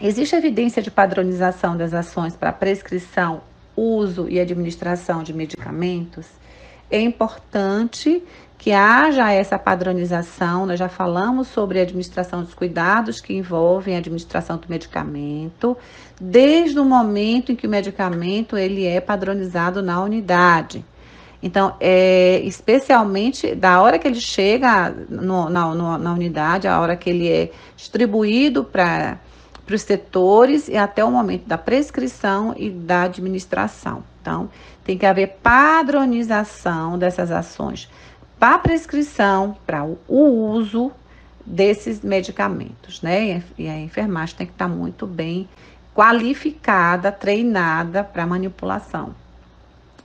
Existe 0.03 0.35
evidência 0.35 0.83
de 0.83 0.91
padronização 0.91 1.77
das 1.77 1.95
ações 1.95 2.35
para 2.35 2.53
prescrição, 2.53 3.43
uso 3.77 4.29
e 4.29 4.41
administração 4.41 5.23
de 5.23 5.33
medicamentos? 5.33 6.27
É 6.91 7.01
importante 7.01 8.23
que 8.59 8.73
haja 8.73 9.31
essa 9.31 9.57
padronização. 9.57 10.67
Nós 10.67 10.79
já 10.79 10.89
falamos 10.89 11.47
sobre 11.47 11.79
a 11.79 11.83
administração 11.83 12.43
dos 12.43 12.53
cuidados 12.53 13.21
que 13.21 13.33
envolvem 13.33 13.95
a 13.95 13.99
administração 13.99 14.59
do 14.59 14.69
medicamento, 14.69 15.77
desde 16.21 16.79
o 16.79 16.85
momento 16.85 17.53
em 17.53 17.57
que 17.57 17.69
o 17.69 17.71
medicamento 17.71 18.57
ele 18.59 18.85
é 18.85 19.01
padronizado 19.01 19.81
na 19.81 20.03
unidade. 20.03 20.85
Então, 21.41 21.77
é, 21.79 22.41
especialmente 22.43 23.55
da 23.55 23.81
hora 23.81 23.97
que 23.97 24.09
ele 24.09 24.21
chega 24.21 24.91
no, 25.09 25.49
na, 25.49 25.73
no, 25.73 25.97
na 25.97 26.13
unidade, 26.13 26.67
a 26.67 26.81
hora 26.81 26.97
que 26.97 27.09
ele 27.09 27.29
é 27.29 27.53
distribuído 27.77 28.65
para 28.65 29.21
os 29.71 29.83
setores 29.83 30.67
e 30.67 30.77
até 30.77 31.05
o 31.05 31.13
momento 31.13 31.47
da 31.47 31.57
prescrição 31.57 32.55
e 32.57 32.69
da 32.69 33.03
administração. 33.03 34.03
Então, 34.21 34.51
tem 34.85 34.99
que 34.99 35.07
haver 35.07 35.39
padronização 35.41 36.99
dessas 36.99 37.31
ações 37.31 37.89
para 38.39 38.59
prescrição, 38.59 39.57
para 39.67 39.85
o 39.85 39.97
uso 40.09 40.93
desses 41.45 42.03
medicamentos, 42.03 43.03
né? 43.03 43.43
E 43.57 43.69
a 43.69 43.79
enfermagem 43.79 44.37
tem 44.37 44.47
que 44.47 44.53
estar 44.53 44.69
muito 44.69 45.07
bem 45.07 45.49
qualificada, 45.95 47.11
treinada 47.11 48.05
para 48.05 48.27
manipulação 48.27 49.15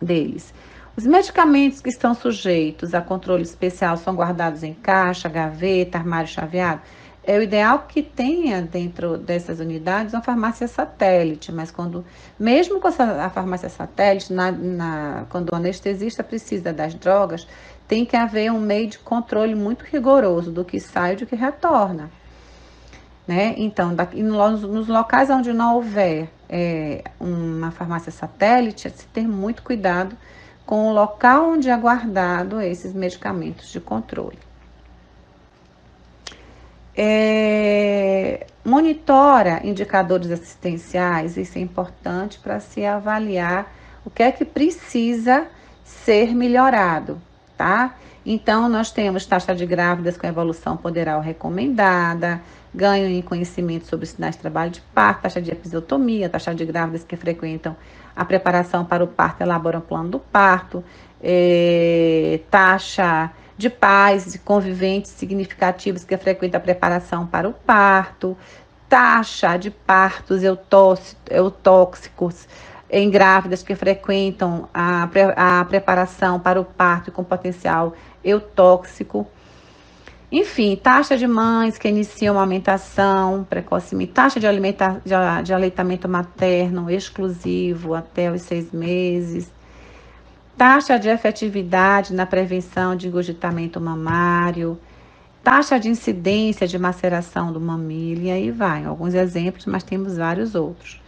deles. 0.02 0.54
Os 0.96 1.06
medicamentos 1.06 1.82
que 1.82 1.90
estão 1.90 2.14
sujeitos 2.14 2.94
a 2.94 3.02
controle 3.02 3.44
especial 3.44 3.98
são 3.98 4.16
guardados 4.16 4.64
em 4.64 4.74
caixa, 4.74 5.28
gaveta, 5.28 5.98
armário 5.98 6.28
chaveado. 6.28 6.82
É 7.26 7.38
o 7.38 7.42
ideal 7.42 7.86
que 7.88 8.04
tenha 8.04 8.62
dentro 8.62 9.18
dessas 9.18 9.60
unidades 9.60 10.14
uma 10.14 10.22
farmácia 10.22 10.68
satélite, 10.68 11.54
mas 11.54 11.72
quando, 11.72 12.06
mesmo 12.38 12.82
com 12.82 12.90
a 12.90 13.30
farmácia 13.30 13.70
satélite, 13.70 14.34
na, 14.34 14.52
na, 14.52 15.26
quando 15.30 15.52
o 15.52 15.56
anestesista 15.56 16.22
precisa 16.22 16.74
das 16.74 16.94
drogas, 16.94 17.48
tem 17.94 18.06
que 18.06 18.16
haver 18.16 18.52
um 18.52 18.60
meio 18.60 18.88
de 18.88 18.98
controle 18.98 19.54
muito 19.54 19.86
rigoroso 19.86 20.52
do 20.52 20.66
que 20.66 20.80
sai 20.80 21.14
e 21.14 21.16
do 21.18 21.28
que 21.28 21.36
retorna. 21.36 22.10
Né? 23.28 23.54
Então, 23.56 23.94
daqui, 23.94 24.24
nos 24.24 24.88
locais 24.88 25.30
onde 25.30 25.54
não 25.54 25.76
houver 25.76 26.28
é, 26.50 27.04
uma 27.20 27.70
farmácia 27.70 28.12
satélite, 28.12 28.88
é 28.88 28.90
se 28.90 29.06
ter 29.06 29.28
muito 29.28 29.62
cuidado 29.62 30.18
com 30.66 30.88
o 30.88 30.92
local 30.92 31.52
onde 31.52 31.70
é 31.70 31.78
guardado 31.78 32.60
esses 32.60 32.94
medicamentos 32.94 33.72
de 33.72 33.80
controle. 33.80 34.40
É, 36.98 38.48
monitora 38.66 39.62
indicadores 39.64 40.32
assistenciais, 40.32 41.38
isso 41.38 41.60
é 41.60 41.62
importante 41.62 42.40
para 42.40 42.60
se 42.60 42.84
avaliar 42.84 43.72
o 44.04 44.10
que 44.10 44.24
é 44.24 44.32
que 44.32 44.44
precisa 44.44 45.46
ser 45.84 46.34
melhorado 46.34 47.22
tá? 47.64 47.96
Então, 48.26 48.68
nós 48.68 48.92
temos 48.92 49.26
taxa 49.26 49.56
de 49.56 49.66
grávidas 49.66 50.18
com 50.18 50.28
evolução 50.28 50.76
poderal 50.76 51.22
recomendada, 51.22 52.42
ganho 52.76 53.08
em 53.08 53.22
conhecimento 53.22 53.88
sobre 53.88 54.06
sinais 54.06 54.36
de 54.36 54.42
trabalho 54.42 54.70
de 54.70 54.82
parto, 54.94 55.22
taxa 55.22 55.42
de 55.42 55.50
episiotomia, 55.50 56.28
taxa 56.28 56.54
de 56.54 56.66
grávidas 56.66 57.06
que 57.06 57.16
frequentam 57.16 57.74
a 58.14 58.26
preparação 58.26 58.84
para 58.84 59.02
o 59.02 59.08
parto, 59.08 59.42
elaboram 59.42 59.80
plano 59.80 60.10
do 60.10 60.20
parto, 60.20 60.84
é, 61.22 62.42
taxa 62.52 63.32
de 63.58 63.70
pais 63.70 64.36
e 64.36 64.40
conviventes 64.40 65.12
significativos 65.12 66.04
que 66.04 66.18
frequentam 66.18 66.58
a 66.58 66.62
preparação 66.62 67.26
para 67.26 67.48
o 67.48 67.54
parto, 67.54 68.38
taxa 68.90 69.56
de 69.56 69.72
partos 69.72 70.42
eutóxicos 70.44 72.46
em 72.94 73.10
grávidas 73.10 73.64
que 73.64 73.74
frequentam 73.74 74.70
a, 74.72 75.10
a 75.36 75.66
preparação 75.66 76.40
para 76.40 76.62
o 76.62 76.64
parto 76.64 77.12
com 77.12 77.24
potencial 77.24 77.96
eutóxico. 78.24 79.28
Enfim, 80.32 80.76
taxa 80.76 81.18
de 81.18 81.26
mães 81.28 81.78
que 81.78 81.88
iniciam 81.88 82.36
uma 82.36 82.44
amamentação 82.44 83.46
precocemente, 83.50 84.12
taxa 84.12 84.40
de, 84.40 84.46
alimenta, 84.46 85.02
de, 85.04 85.14
de 85.44 85.54
aleitamento 85.54 86.08
materno 86.08 86.90
exclusivo 86.90 87.96
até 87.96 88.32
os 88.32 88.44
seis 88.44 88.72
meses, 88.72 89.52
taxa 90.56 90.98
de 91.00 91.10
efetividade 91.10 92.14
na 92.14 92.28
prevenção 92.28 92.96
de 92.96 93.08
engurgitamento 93.08 93.82
mamário, 93.82 94.80
taxa 95.44 95.80
de 95.80 95.90
incidência 95.90 96.68
de 96.68 96.78
maceração 96.78 97.52
do 97.52 97.60
mamilo, 97.60 98.22
e 98.22 98.32
aí 98.32 98.52
vai, 98.52 98.86
alguns 98.86 99.16
exemplos, 99.16 99.66
mas 99.66 99.84
temos 99.84 100.18
vários 100.18 100.54
outros. 100.54 101.03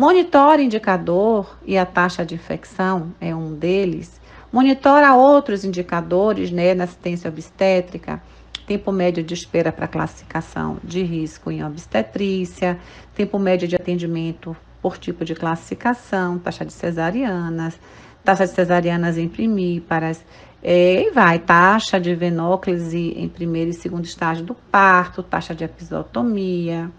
Monitora 0.00 0.62
indicador 0.62 1.58
e 1.62 1.76
a 1.76 1.84
taxa 1.84 2.24
de 2.24 2.34
infecção 2.34 3.12
é 3.20 3.36
um 3.36 3.54
deles. 3.54 4.18
Monitora 4.50 5.14
outros 5.14 5.62
indicadores 5.62 6.50
né, 6.50 6.72
na 6.72 6.84
assistência 6.84 7.28
obstétrica, 7.28 8.22
tempo 8.66 8.90
médio 8.92 9.22
de 9.22 9.34
espera 9.34 9.70
para 9.70 9.86
classificação 9.86 10.78
de 10.82 11.02
risco 11.02 11.50
em 11.50 11.62
obstetrícia, 11.62 12.78
tempo 13.14 13.38
médio 13.38 13.68
de 13.68 13.76
atendimento 13.76 14.56
por 14.80 14.96
tipo 14.96 15.22
de 15.22 15.34
classificação, 15.34 16.38
taxa 16.38 16.64
de 16.64 16.72
cesarianas, 16.72 17.78
taxa 18.24 18.46
de 18.46 18.54
cesarianas 18.54 19.18
em 19.18 19.28
primíparas, 19.28 20.24
é, 20.62 21.08
e 21.08 21.10
vai, 21.10 21.38
taxa 21.38 22.00
de 22.00 22.14
venóclise 22.14 23.12
em 23.18 23.28
primeiro 23.28 23.68
e 23.68 23.74
segundo 23.74 24.06
estágio 24.06 24.46
do 24.46 24.54
parto, 24.54 25.22
taxa 25.22 25.54
de 25.54 25.62
episiotomia, 25.62 26.90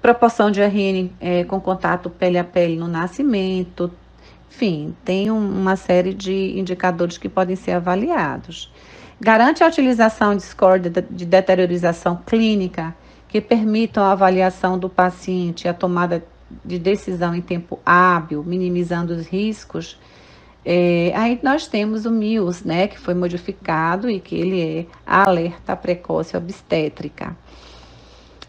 proporção 0.00 0.50
de 0.50 0.60
RN 0.62 1.10
é, 1.20 1.44
com 1.44 1.60
contato 1.60 2.08
pele 2.08 2.38
a 2.38 2.44
pele 2.44 2.76
no 2.76 2.88
nascimento, 2.88 3.90
enfim, 4.50 4.94
tem 5.04 5.30
um, 5.30 5.38
uma 5.38 5.76
série 5.76 6.14
de 6.14 6.58
indicadores 6.58 7.18
que 7.18 7.28
podem 7.28 7.56
ser 7.56 7.72
avaliados. 7.72 8.72
Garante 9.20 9.62
a 9.62 9.68
utilização 9.68 10.36
de 10.36 10.42
score 10.42 10.80
de, 10.80 10.90
de 11.02 11.24
deteriorização 11.24 12.20
clínica 12.24 12.94
que 13.28 13.40
permitam 13.40 14.02
a 14.04 14.12
avaliação 14.12 14.78
do 14.78 14.88
paciente 14.88 15.64
e 15.64 15.68
a 15.68 15.74
tomada 15.74 16.24
de 16.64 16.78
decisão 16.78 17.34
em 17.34 17.40
tempo 17.40 17.78
hábil, 17.84 18.42
minimizando 18.42 19.12
os 19.12 19.26
riscos. 19.26 19.98
É, 20.64 21.12
aí 21.14 21.38
nós 21.42 21.66
temos 21.66 22.06
o 22.06 22.10
MIUS, 22.10 22.62
né, 22.62 22.88
que 22.88 22.98
foi 22.98 23.14
modificado 23.14 24.08
e 24.08 24.18
que 24.18 24.34
ele 24.34 24.60
é 24.60 24.86
alerta 25.06 25.76
precoce 25.76 26.36
obstétrica. 26.36 27.36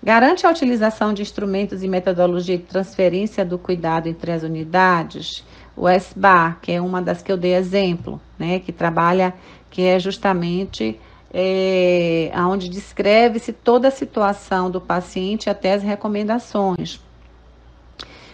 Garante 0.02 0.46
a 0.46 0.50
utilização 0.50 1.14
de 1.14 1.22
instrumentos 1.22 1.84
e 1.84 1.88
metodologia 1.88 2.58
de 2.58 2.64
transferência 2.64 3.44
do 3.44 3.58
cuidado 3.58 4.08
entre 4.08 4.32
as 4.32 4.44
unidades, 4.44 5.44
o 5.76 5.90
SBA, 5.90 6.58
que 6.62 6.72
é 6.72 6.82
uma 6.82 7.02
das 7.02 7.22
que 7.22 7.32
eu 7.32 7.38
dei 7.38 7.56
exemplo, 7.56 8.20
né, 8.38 8.60
que 8.60 8.72
trabalha 8.72 9.34
que 9.70 9.84
é 9.84 10.00
justamente 10.00 11.00
é, 11.34 12.32
onde 12.36 12.70
descreve-se 12.70 13.54
toda 13.54 13.90
a 13.90 13.92
situação 13.92 14.72
do 14.72 14.82
paciente 14.82 15.50
até 15.50 15.74
as 15.74 15.84
recomendações. 15.84 17.00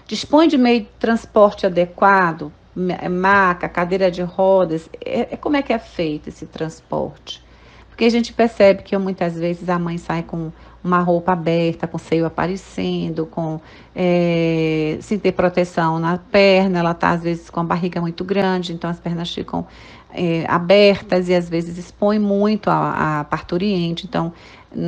Dispõe 0.07 0.47
de 0.47 0.57
meio 0.57 0.81
de 0.81 0.89
transporte 0.99 1.65
adequado, 1.65 2.53
maca, 3.09 3.67
cadeira 3.67 4.11
de 4.11 4.21
rodas, 4.21 4.89
é, 5.03 5.33
é, 5.33 5.37
como 5.37 5.57
é 5.57 5.61
que 5.61 5.73
é 5.73 5.79
feito 5.79 6.29
esse 6.29 6.45
transporte? 6.45 7.43
Porque 7.89 8.05
a 8.05 8.11
gente 8.11 8.33
percebe 8.33 8.83
que 8.83 8.97
muitas 8.97 9.35
vezes 9.35 9.69
a 9.69 9.79
mãe 9.79 9.97
sai 9.97 10.21
com 10.21 10.51
uma 10.85 10.99
roupa 10.99 11.31
aberta, 11.31 11.87
com 11.87 11.97
seio 11.97 12.25
aparecendo, 12.27 13.25
com 13.25 13.59
é, 13.95 14.97
sem 15.01 15.17
ter 15.17 15.31
proteção 15.31 15.97
na 15.97 16.17
perna, 16.19 16.79
ela 16.79 16.91
está 16.91 17.09
às 17.09 17.23
vezes 17.23 17.49
com 17.49 17.59
a 17.59 17.63
barriga 17.63 17.99
muito 17.99 18.23
grande, 18.23 18.71
então 18.71 18.87
as 18.87 18.99
pernas 18.99 19.33
ficam 19.33 19.65
é, 20.13 20.45
abertas 20.47 21.27
e 21.27 21.33
às 21.33 21.49
vezes 21.49 21.77
expõe 21.79 22.19
muito 22.19 22.69
a, 22.69 23.21
a 23.21 23.23
parturiente. 23.23 24.05
Então, 24.05 24.31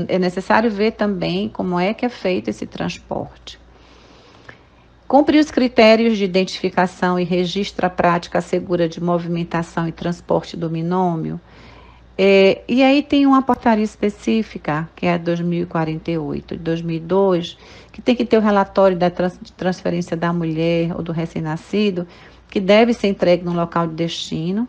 é 0.07 0.19
necessário 0.19 0.69
ver 0.69 0.91
também 0.91 1.49
como 1.49 1.79
é 1.79 1.93
que 1.93 2.05
é 2.05 2.10
feito 2.10 2.49
esse 2.49 2.67
transporte. 2.67 3.60
Cumprir 5.07 5.39
os 5.39 5.49
critérios 5.49 6.17
de 6.17 6.25
identificação 6.25 7.17
e 7.17 7.23
registro 7.23 7.88
a 7.88 7.89
prática 7.89 8.39
segura 8.41 8.88
de 8.88 9.01
movimentação 9.01 9.88
e 9.88 9.91
transporte 9.91 10.55
do 10.55 10.69
binômio. 10.69 11.39
É, 12.17 12.63
e 12.67 12.82
aí 12.82 13.03
tem 13.03 13.27
uma 13.27 13.43
portaria 13.43 13.84
específica, 13.84 14.89
que 14.95 15.06
é 15.06 15.13
a 15.13 15.17
2048, 15.17 16.58
de 16.58 16.63
2002, 16.63 17.58
que 17.91 18.01
tem 18.01 18.15
que 18.15 18.25
ter 18.25 18.38
o 18.38 18.41
relatório 18.41 18.97
da 18.97 19.10
trans, 19.12 19.38
de 19.39 19.51
transferência 19.53 20.17
da 20.17 20.34
mulher 20.34 20.95
ou 20.95 21.03
do 21.03 21.12
recém-nascido, 21.12 22.08
que 22.49 22.60
deve 22.60 22.93
ser 22.93 23.08
entregue 23.08 23.45
no 23.45 23.53
local 23.53 23.86
de 23.86 23.93
destino, 23.93 24.67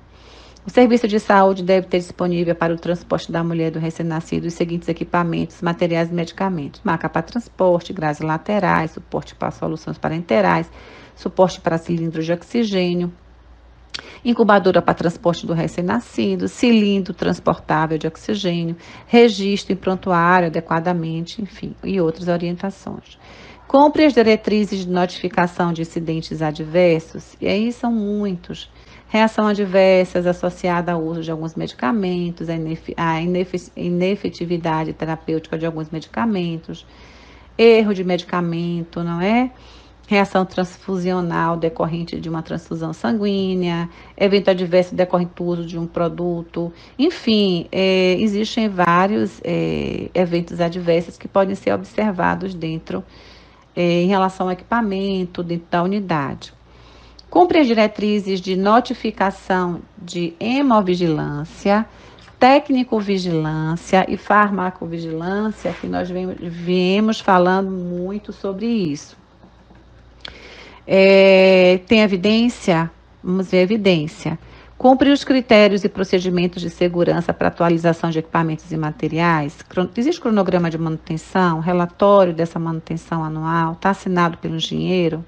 o 0.69 0.71
serviço 0.71 1.09
de 1.09 1.19
saúde 1.19 1.63
deve 1.63 1.87
ter 1.87 1.99
disponível 1.99 2.55
para 2.55 2.75
o 2.75 2.77
transporte 2.77 3.33
da 3.33 3.43
mulher 3.43 3.71
do 3.71 3.79
recém-nascido 3.79 4.49
os 4.49 4.53
seguintes 4.53 4.87
equipamentos, 4.87 5.63
materiais 5.63 6.11
e 6.11 6.13
medicamentos: 6.13 6.83
maca 6.85 7.09
para 7.09 7.23
transporte, 7.23 7.91
grades 7.91 8.21
laterais, 8.21 8.91
suporte 8.91 9.35
para 9.35 9.51
soluções 9.51 9.97
parenterais, 9.97 10.71
suporte 11.17 11.59
para 11.59 11.79
cilindros 11.79 12.27
de 12.27 12.33
oxigênio, 12.35 13.11
incubadora 14.25 14.83
para 14.83 14.95
transporte 14.95 15.47
do 15.47 15.53
recém-nascido, 15.53 16.49
cilindro 16.49 17.15
transportável 17.15 17.99
de 17.99 18.07
oxigênio, 18.07 18.77
registro 19.07 19.73
em 19.73 19.77
prontuário 19.77 20.49
adequadamente, 20.49 21.43
enfim, 21.43 21.75
e 21.83 22.01
outras 22.01 22.29
orientações. 22.29 23.19
Compre 23.67 24.05
as 24.07 24.15
diretrizes 24.15 24.81
de 24.81 24.89
notificação 24.89 25.73
de 25.73 25.83
incidentes 25.83 26.41
adversos, 26.41 27.37
e 27.41 27.47
aí 27.47 27.71
são 27.73 27.93
muitos 27.93 28.71
reação 29.09 29.47
adversas 29.47 30.27
associada 30.27 30.93
ao 30.93 31.03
uso 31.03 31.23
de 31.23 31.31
alguns 31.31 31.55
medicamentos, 31.55 32.49
a 32.97 33.21
inefetividade 33.77 34.93
terapêutica 34.93 35.59
de 35.59 35.65
alguns 35.65 35.89
medicamentos, 35.91 36.87
erro 37.57 37.95
de 37.95 38.05
medicamento, 38.05 39.03
não 39.03 39.21
é? 39.21 39.51
Reação 40.09 40.47
transfusional 40.47 41.55
decorrente 41.55 42.19
de 42.19 42.31
uma 42.31 42.43
transfusão 42.43 42.95
sanguínea, 42.95 43.91
evento 44.17 44.49
adverso 44.49 44.95
decorrente 44.95 45.33
do 45.37 45.45
uso 45.45 45.67
de 45.67 45.79
um 45.79 45.87
produto, 45.87 46.73
enfim, 46.99 47.67
é, 47.71 48.15
existem 48.15 48.71
vários 48.71 49.39
é, 49.45 50.09
eventos 50.15 50.63
adversos 50.63 51.19
que 51.19 51.29
podem 51.29 51.55
ser 51.55 51.75
observados 51.75 52.55
dentro, 52.55 53.05
é, 53.77 53.83
em 54.01 54.07
relação 54.07 54.47
ao 54.47 54.53
equipamento, 54.53 55.43
dentro 55.43 55.67
da 55.71 55.83
unidade. 55.83 56.55
Cumpre 57.29 57.59
as 57.59 57.67
diretrizes 57.67 58.41
de 58.41 58.57
notificação 58.57 59.83
de 59.99 60.33
hemovigilância, 60.41 61.85
técnico-vigilância 62.39 64.07
e 64.09 64.17
farmacovigilância, 64.17 65.71
que 65.79 65.87
nós 65.87 66.09
viemos 66.41 67.21
falando 67.21 67.71
muito 67.71 68.33
sobre 68.33 68.65
isso. 68.65 69.28
É, 70.91 71.81
tem 71.87 72.01
evidência? 72.01 72.91
Vamos 73.23 73.51
ver 73.51 73.59
evidência. 73.59 74.39
Cumpre 74.79 75.11
os 75.11 75.23
critérios 75.23 75.85
e 75.85 75.89
procedimentos 75.89 76.63
de 76.63 76.71
segurança 76.71 77.35
para 77.35 77.49
atualização 77.49 78.09
de 78.09 78.21
equipamentos 78.21 78.73
e 78.73 78.77
materiais? 78.77 79.59
Existe 79.95 80.19
cronograma 80.19 80.71
de 80.71 80.79
manutenção, 80.79 81.61
relatório 81.61 82.33
dessa 82.33 82.59
manutenção 82.59 83.23
anual? 83.23 83.73
Está 83.73 83.91
assinado 83.91 84.39
pelo 84.39 84.57
engenheiro? 84.57 85.23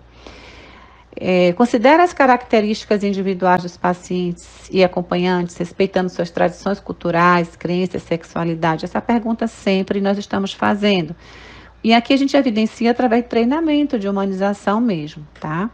É, 1.14 1.52
considera 1.52 2.04
as 2.04 2.14
características 2.14 3.04
individuais 3.04 3.62
dos 3.62 3.76
pacientes 3.76 4.48
e 4.70 4.82
acompanhantes, 4.82 5.58
respeitando 5.58 6.08
suas 6.08 6.30
tradições 6.30 6.80
culturais, 6.80 7.54
crenças, 7.54 8.02
sexualidade? 8.04 8.86
Essa 8.86 9.00
pergunta 9.02 9.46
sempre 9.46 10.00
nós 10.00 10.16
estamos 10.16 10.54
fazendo. 10.54 11.14
E 11.82 11.94
aqui 11.94 12.12
a 12.12 12.16
gente 12.16 12.36
evidencia 12.36 12.90
através 12.90 13.22
de 13.22 13.28
treinamento, 13.28 13.98
de 13.98 14.08
humanização 14.08 14.80
mesmo, 14.80 15.26
tá? 15.40 15.70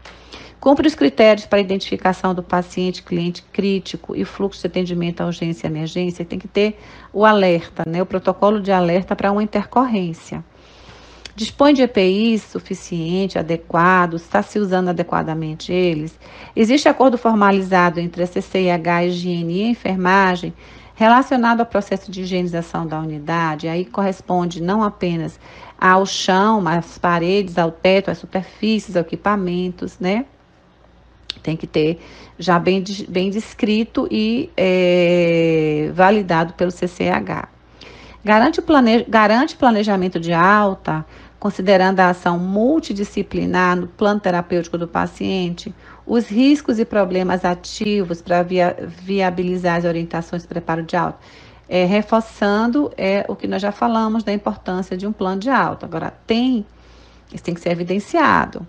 Cumpre 0.59 0.87
os 0.87 0.95
critérios 0.95 1.45
para 1.45 1.59
identificação 1.59 2.33
do 2.33 2.41
paciente, 2.41 3.03
cliente 3.03 3.43
crítico 3.53 4.15
e 4.15 4.25
fluxo 4.25 4.61
de 4.61 4.67
atendimento 4.67 5.21
à 5.21 5.25
urgência 5.25 5.67
e 5.67 5.69
emergência. 5.69 6.25
Tem 6.25 6.39
que 6.39 6.47
ter 6.47 6.79
o 7.13 7.25
alerta, 7.25 7.83
né? 7.87 8.01
O 8.01 8.05
protocolo 8.05 8.59
de 8.59 8.71
alerta 8.71 9.15
para 9.15 9.31
uma 9.31 9.43
intercorrência. 9.43 10.43
Dispõe 11.35 11.71
de 11.71 11.83
EPIs 11.83 12.41
suficiente, 12.41 13.37
adequados, 13.37 14.23
está 14.23 14.41
se 14.41 14.57
usando 14.57 14.89
adequadamente 14.89 15.71
eles? 15.71 16.17
Existe 16.55 16.89
acordo 16.89 17.15
formalizado 17.15 17.99
entre 17.99 18.23
a 18.23 18.27
CCIH, 18.27 19.05
higiene 19.05 19.59
e 19.59 19.63
a 19.65 19.69
enfermagem 19.69 20.51
relacionado 20.97 21.59
ao 21.59 21.65
processo 21.65 22.11
de 22.11 22.21
higienização 22.23 22.85
da 22.85 22.99
unidade? 22.99 23.67
Aí 23.67 23.85
corresponde 23.85 24.61
não 24.61 24.81
apenas 24.83 25.39
ao 25.79 26.05
chão, 26.07 26.67
às 26.67 26.97
paredes, 26.97 27.57
ao 27.57 27.71
teto, 27.71 28.09
às 28.09 28.17
superfícies, 28.17 28.97
aos 28.97 29.05
equipamentos, 29.05 29.99
né? 29.99 30.25
Tem 31.43 31.55
que 31.55 31.67
ter 31.67 31.99
já 32.39 32.57
bem, 32.57 32.83
bem 33.07 33.29
descrito 33.29 34.07
e 34.09 34.49
é, 34.57 35.91
validado 35.93 36.53
pelo 36.53 36.71
CCH. 36.71 37.47
Garante, 38.25 38.59
plane, 38.59 39.05
garante 39.07 39.55
planejamento 39.55 40.19
de 40.19 40.33
alta, 40.33 41.05
considerando 41.39 41.99
a 41.99 42.09
ação 42.09 42.39
multidisciplinar 42.39 43.75
no 43.75 43.87
plano 43.87 44.19
terapêutico 44.19 44.79
do 44.79 44.87
paciente, 44.87 45.73
os 46.07 46.27
riscos 46.27 46.79
e 46.79 46.85
problemas 46.85 47.43
ativos 47.43 48.21
para 48.21 48.41
via, 48.41 48.75
viabilizar 48.87 49.75
as 49.75 49.83
orientações 49.83 50.43
de 50.43 50.47
preparo 50.47 50.81
de 50.81 50.95
alta. 50.95 51.19
é, 51.69 51.83
reforçando 51.83 52.91
é, 52.97 53.25
o 53.27 53.35
que 53.35 53.45
nós 53.45 53.61
já 53.61 53.73
falamos 53.73 54.23
da 54.23 54.31
importância 54.31 54.95
de 54.95 55.05
um 55.05 55.11
plano 55.11 55.41
de 55.41 55.49
alta. 55.49 55.85
Agora, 55.85 56.13
tem, 56.25 56.65
isso 57.33 57.43
tem 57.43 57.53
que 57.53 57.59
ser 57.59 57.71
evidenciado. 57.71 58.65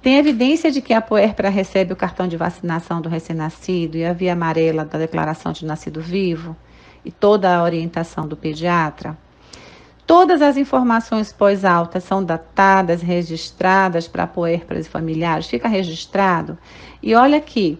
Tem 0.00 0.16
evidência 0.16 0.70
de 0.70 0.80
que 0.80 0.94
a 0.94 1.00
Puerpera 1.00 1.48
recebe 1.48 1.92
o 1.92 1.96
cartão 1.96 2.28
de 2.28 2.36
vacinação 2.36 3.00
do 3.00 3.08
recém-nascido 3.08 3.96
e 3.96 4.04
a 4.04 4.12
via 4.12 4.34
amarela 4.34 4.84
da 4.84 5.00
declaração 5.00 5.50
de 5.50 5.66
nascido 5.66 6.00
vivo 6.00 6.56
e 7.04 7.10
toda 7.10 7.56
a 7.56 7.64
orientação 7.64 8.28
do 8.28 8.36
pediatra? 8.36 9.18
Todas 10.06 10.40
as 10.40 10.56
informações 10.56 11.32
pós-alta 11.32 11.98
são 11.98 12.22
datadas, 12.22 13.02
registradas 13.02 14.06
para 14.06 14.24
puérperas 14.24 14.86
e 14.86 14.88
familiares, 14.88 15.48
fica 15.48 15.66
registrado. 15.66 16.56
E 17.02 17.12
olha 17.12 17.38
aqui, 17.38 17.76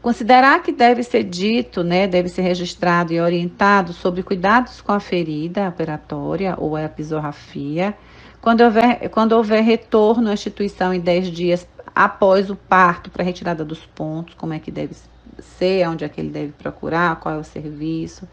considerar 0.00 0.62
que 0.62 0.72
deve 0.72 1.02
ser 1.02 1.24
dito, 1.24 1.84
né, 1.84 2.06
deve 2.06 2.30
ser 2.30 2.40
registrado 2.40 3.12
e 3.12 3.20
orientado 3.20 3.92
sobre 3.92 4.22
cuidados 4.22 4.80
com 4.80 4.92
a 4.92 5.00
ferida 5.00 5.68
operatória 5.68 6.54
ou 6.56 6.74
a 6.76 6.84
episorrafia, 6.84 7.94
quando 8.40 8.62
houver, 8.62 9.10
quando 9.10 9.32
houver 9.32 9.62
retorno 9.62 10.30
à 10.30 10.32
instituição 10.32 10.94
em 10.94 11.00
10 11.00 11.28
dias 11.28 11.68
após 11.94 12.48
o 12.48 12.56
parto 12.56 13.10
para 13.10 13.22
retirada 13.22 13.66
dos 13.66 13.84
pontos, 13.84 14.34
como 14.34 14.54
é 14.54 14.58
que 14.58 14.70
deve 14.70 14.96
ser, 15.40 15.86
onde 15.88 16.04
é 16.04 16.08
que 16.08 16.22
ele 16.22 16.30
deve 16.30 16.52
procurar, 16.52 17.16
qual 17.16 17.34
é 17.34 17.38
o 17.38 17.44
serviço 17.44 18.26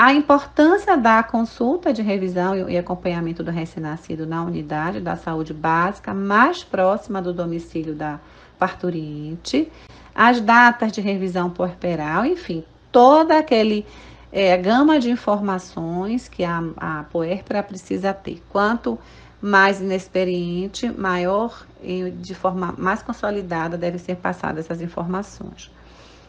a 0.00 0.14
importância 0.14 0.96
da 0.96 1.22
consulta 1.22 1.92
de 1.92 2.00
revisão 2.00 2.70
e 2.70 2.78
acompanhamento 2.78 3.44
do 3.44 3.50
recém-nascido 3.50 4.26
na 4.26 4.42
unidade 4.42 4.98
da 4.98 5.14
saúde 5.14 5.52
básica 5.52 6.14
mais 6.14 6.64
próxima 6.64 7.20
do 7.20 7.34
domicílio 7.34 7.94
da 7.94 8.18
parturiente, 8.58 9.70
as 10.14 10.40
datas 10.40 10.90
de 10.90 11.02
revisão 11.02 11.50
puerperal, 11.50 12.24
enfim, 12.24 12.64
toda 12.90 13.36
aquele 13.36 13.84
é, 14.32 14.56
gama 14.56 14.98
de 14.98 15.10
informações 15.10 16.28
que 16.28 16.44
a, 16.44 16.64
a 16.78 17.04
puérpera 17.10 17.62
precisa 17.62 18.14
ter. 18.14 18.42
Quanto 18.48 18.98
mais 19.38 19.82
inexperiente, 19.82 20.90
maior 20.90 21.66
e 21.82 22.10
de 22.10 22.34
forma 22.34 22.74
mais 22.78 23.02
consolidada 23.02 23.76
devem 23.76 23.98
ser 23.98 24.16
passadas 24.16 24.64
essas 24.64 24.80
informações. 24.80 25.70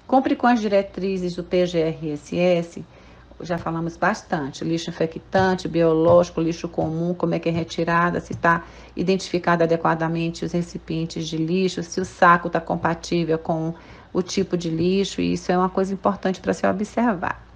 Cumpre 0.06 0.36
com 0.36 0.46
as 0.46 0.60
diretrizes 0.60 1.38
do 1.38 1.44
PGRSS 1.46 2.84
já 3.44 3.58
falamos 3.58 3.98
bastante. 3.98 4.64
Lixo 4.64 4.90
infectante, 4.90 5.68
biológico, 5.68 6.42
lixo 6.42 6.68
comum, 6.68 7.14
como 7.14 7.36
é 7.36 7.40
que 7.40 7.50
é 7.50 7.52
retirada, 7.52 8.20
se 8.20 8.34
está 8.34 8.64
identificado 8.96 9.64
adequadamente 9.64 10.46
os 10.46 10.52
recipientes 10.52 11.28
de 11.28 11.38
lixo, 11.38 11.84
se 11.84 12.00
o 12.00 12.06
saco 12.06 12.48
está 12.48 12.60
compatível 12.60 13.38
com 13.38 13.74
o 14.14 14.22
tipo 14.22 14.58
de 14.58 14.70
lixo, 14.70 15.22
e 15.22 15.34
isso 15.34 15.52
é 15.52 15.58
uma 15.58 15.70
coisa 15.70 15.94
importante 15.94 16.40
para 16.42 16.54
se 16.54 16.66
observar. 16.68 17.52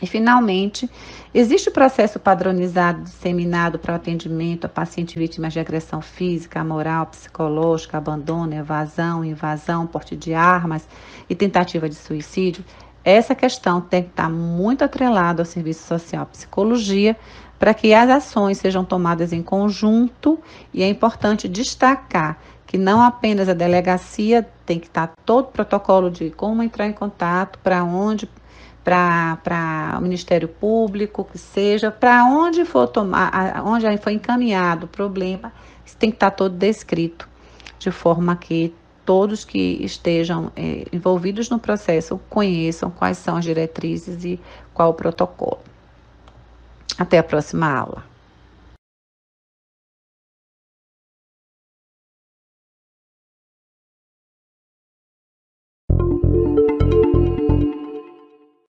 E, 0.00 0.06
finalmente, 0.06 0.88
existe 1.34 1.68
o 1.68 1.72
processo 1.72 2.20
padronizado 2.20 3.02
disseminado 3.02 3.78
para 3.78 3.92
o 3.92 3.96
atendimento 3.96 4.64
a 4.64 4.68
paciente 4.68 5.18
vítimas 5.18 5.52
de 5.52 5.58
agressão 5.58 6.00
física, 6.00 6.62
moral, 6.62 7.06
psicológica, 7.06 7.98
abandono, 7.98 8.54
evasão, 8.54 9.24
invasão, 9.24 9.86
porte 9.86 10.14
de 10.14 10.34
armas 10.34 10.86
e 11.28 11.34
tentativa 11.34 11.88
de 11.88 11.96
suicídio? 11.96 12.64
Essa 13.08 13.34
questão 13.34 13.80
tem 13.80 14.02
que 14.02 14.10
estar 14.10 14.28
muito 14.28 14.84
atrelada 14.84 15.40
ao 15.40 15.46
serviço 15.46 15.86
social 15.86 16.26
psicologia 16.26 17.16
para 17.58 17.72
que 17.72 17.94
as 17.94 18.10
ações 18.10 18.58
sejam 18.58 18.84
tomadas 18.84 19.32
em 19.32 19.42
conjunto. 19.42 20.38
E 20.74 20.82
é 20.82 20.88
importante 20.90 21.48
destacar 21.48 22.38
que 22.66 22.76
não 22.76 23.02
apenas 23.02 23.48
a 23.48 23.54
delegacia 23.54 24.46
tem 24.66 24.78
que 24.78 24.88
estar 24.88 25.10
todo 25.24 25.46
o 25.46 25.52
protocolo 25.52 26.10
de 26.10 26.28
como 26.28 26.62
entrar 26.62 26.86
em 26.86 26.92
contato, 26.92 27.58
para 27.60 27.82
onde, 27.82 28.28
para 28.84 29.96
o 29.96 30.02
Ministério 30.02 30.46
Público, 30.46 31.24
que 31.24 31.38
seja, 31.38 31.90
para 31.90 32.26
onde 32.26 32.66
for 32.66 32.88
tomar, 32.88 33.62
onde 33.64 33.86
foi 33.96 34.12
encaminhado 34.12 34.84
o 34.84 34.88
problema, 34.88 35.50
isso 35.82 35.96
tem 35.96 36.10
que 36.10 36.16
estar 36.16 36.32
todo 36.32 36.54
descrito, 36.54 37.26
de 37.78 37.90
forma 37.90 38.36
que 38.36 38.74
todos 39.08 39.42
que 39.42 39.82
estejam 39.82 40.52
é, 40.54 40.84
envolvidos 40.92 41.48
no 41.48 41.58
processo 41.58 42.20
conheçam 42.28 42.90
quais 42.90 43.16
são 43.16 43.36
as 43.36 43.44
diretrizes 43.46 44.22
e 44.22 44.38
qual 44.74 44.90
o 44.90 44.92
protocolo. 44.92 45.60
Até 46.98 47.16
a 47.16 47.22
próxima 47.22 47.72
aula. 47.72 48.04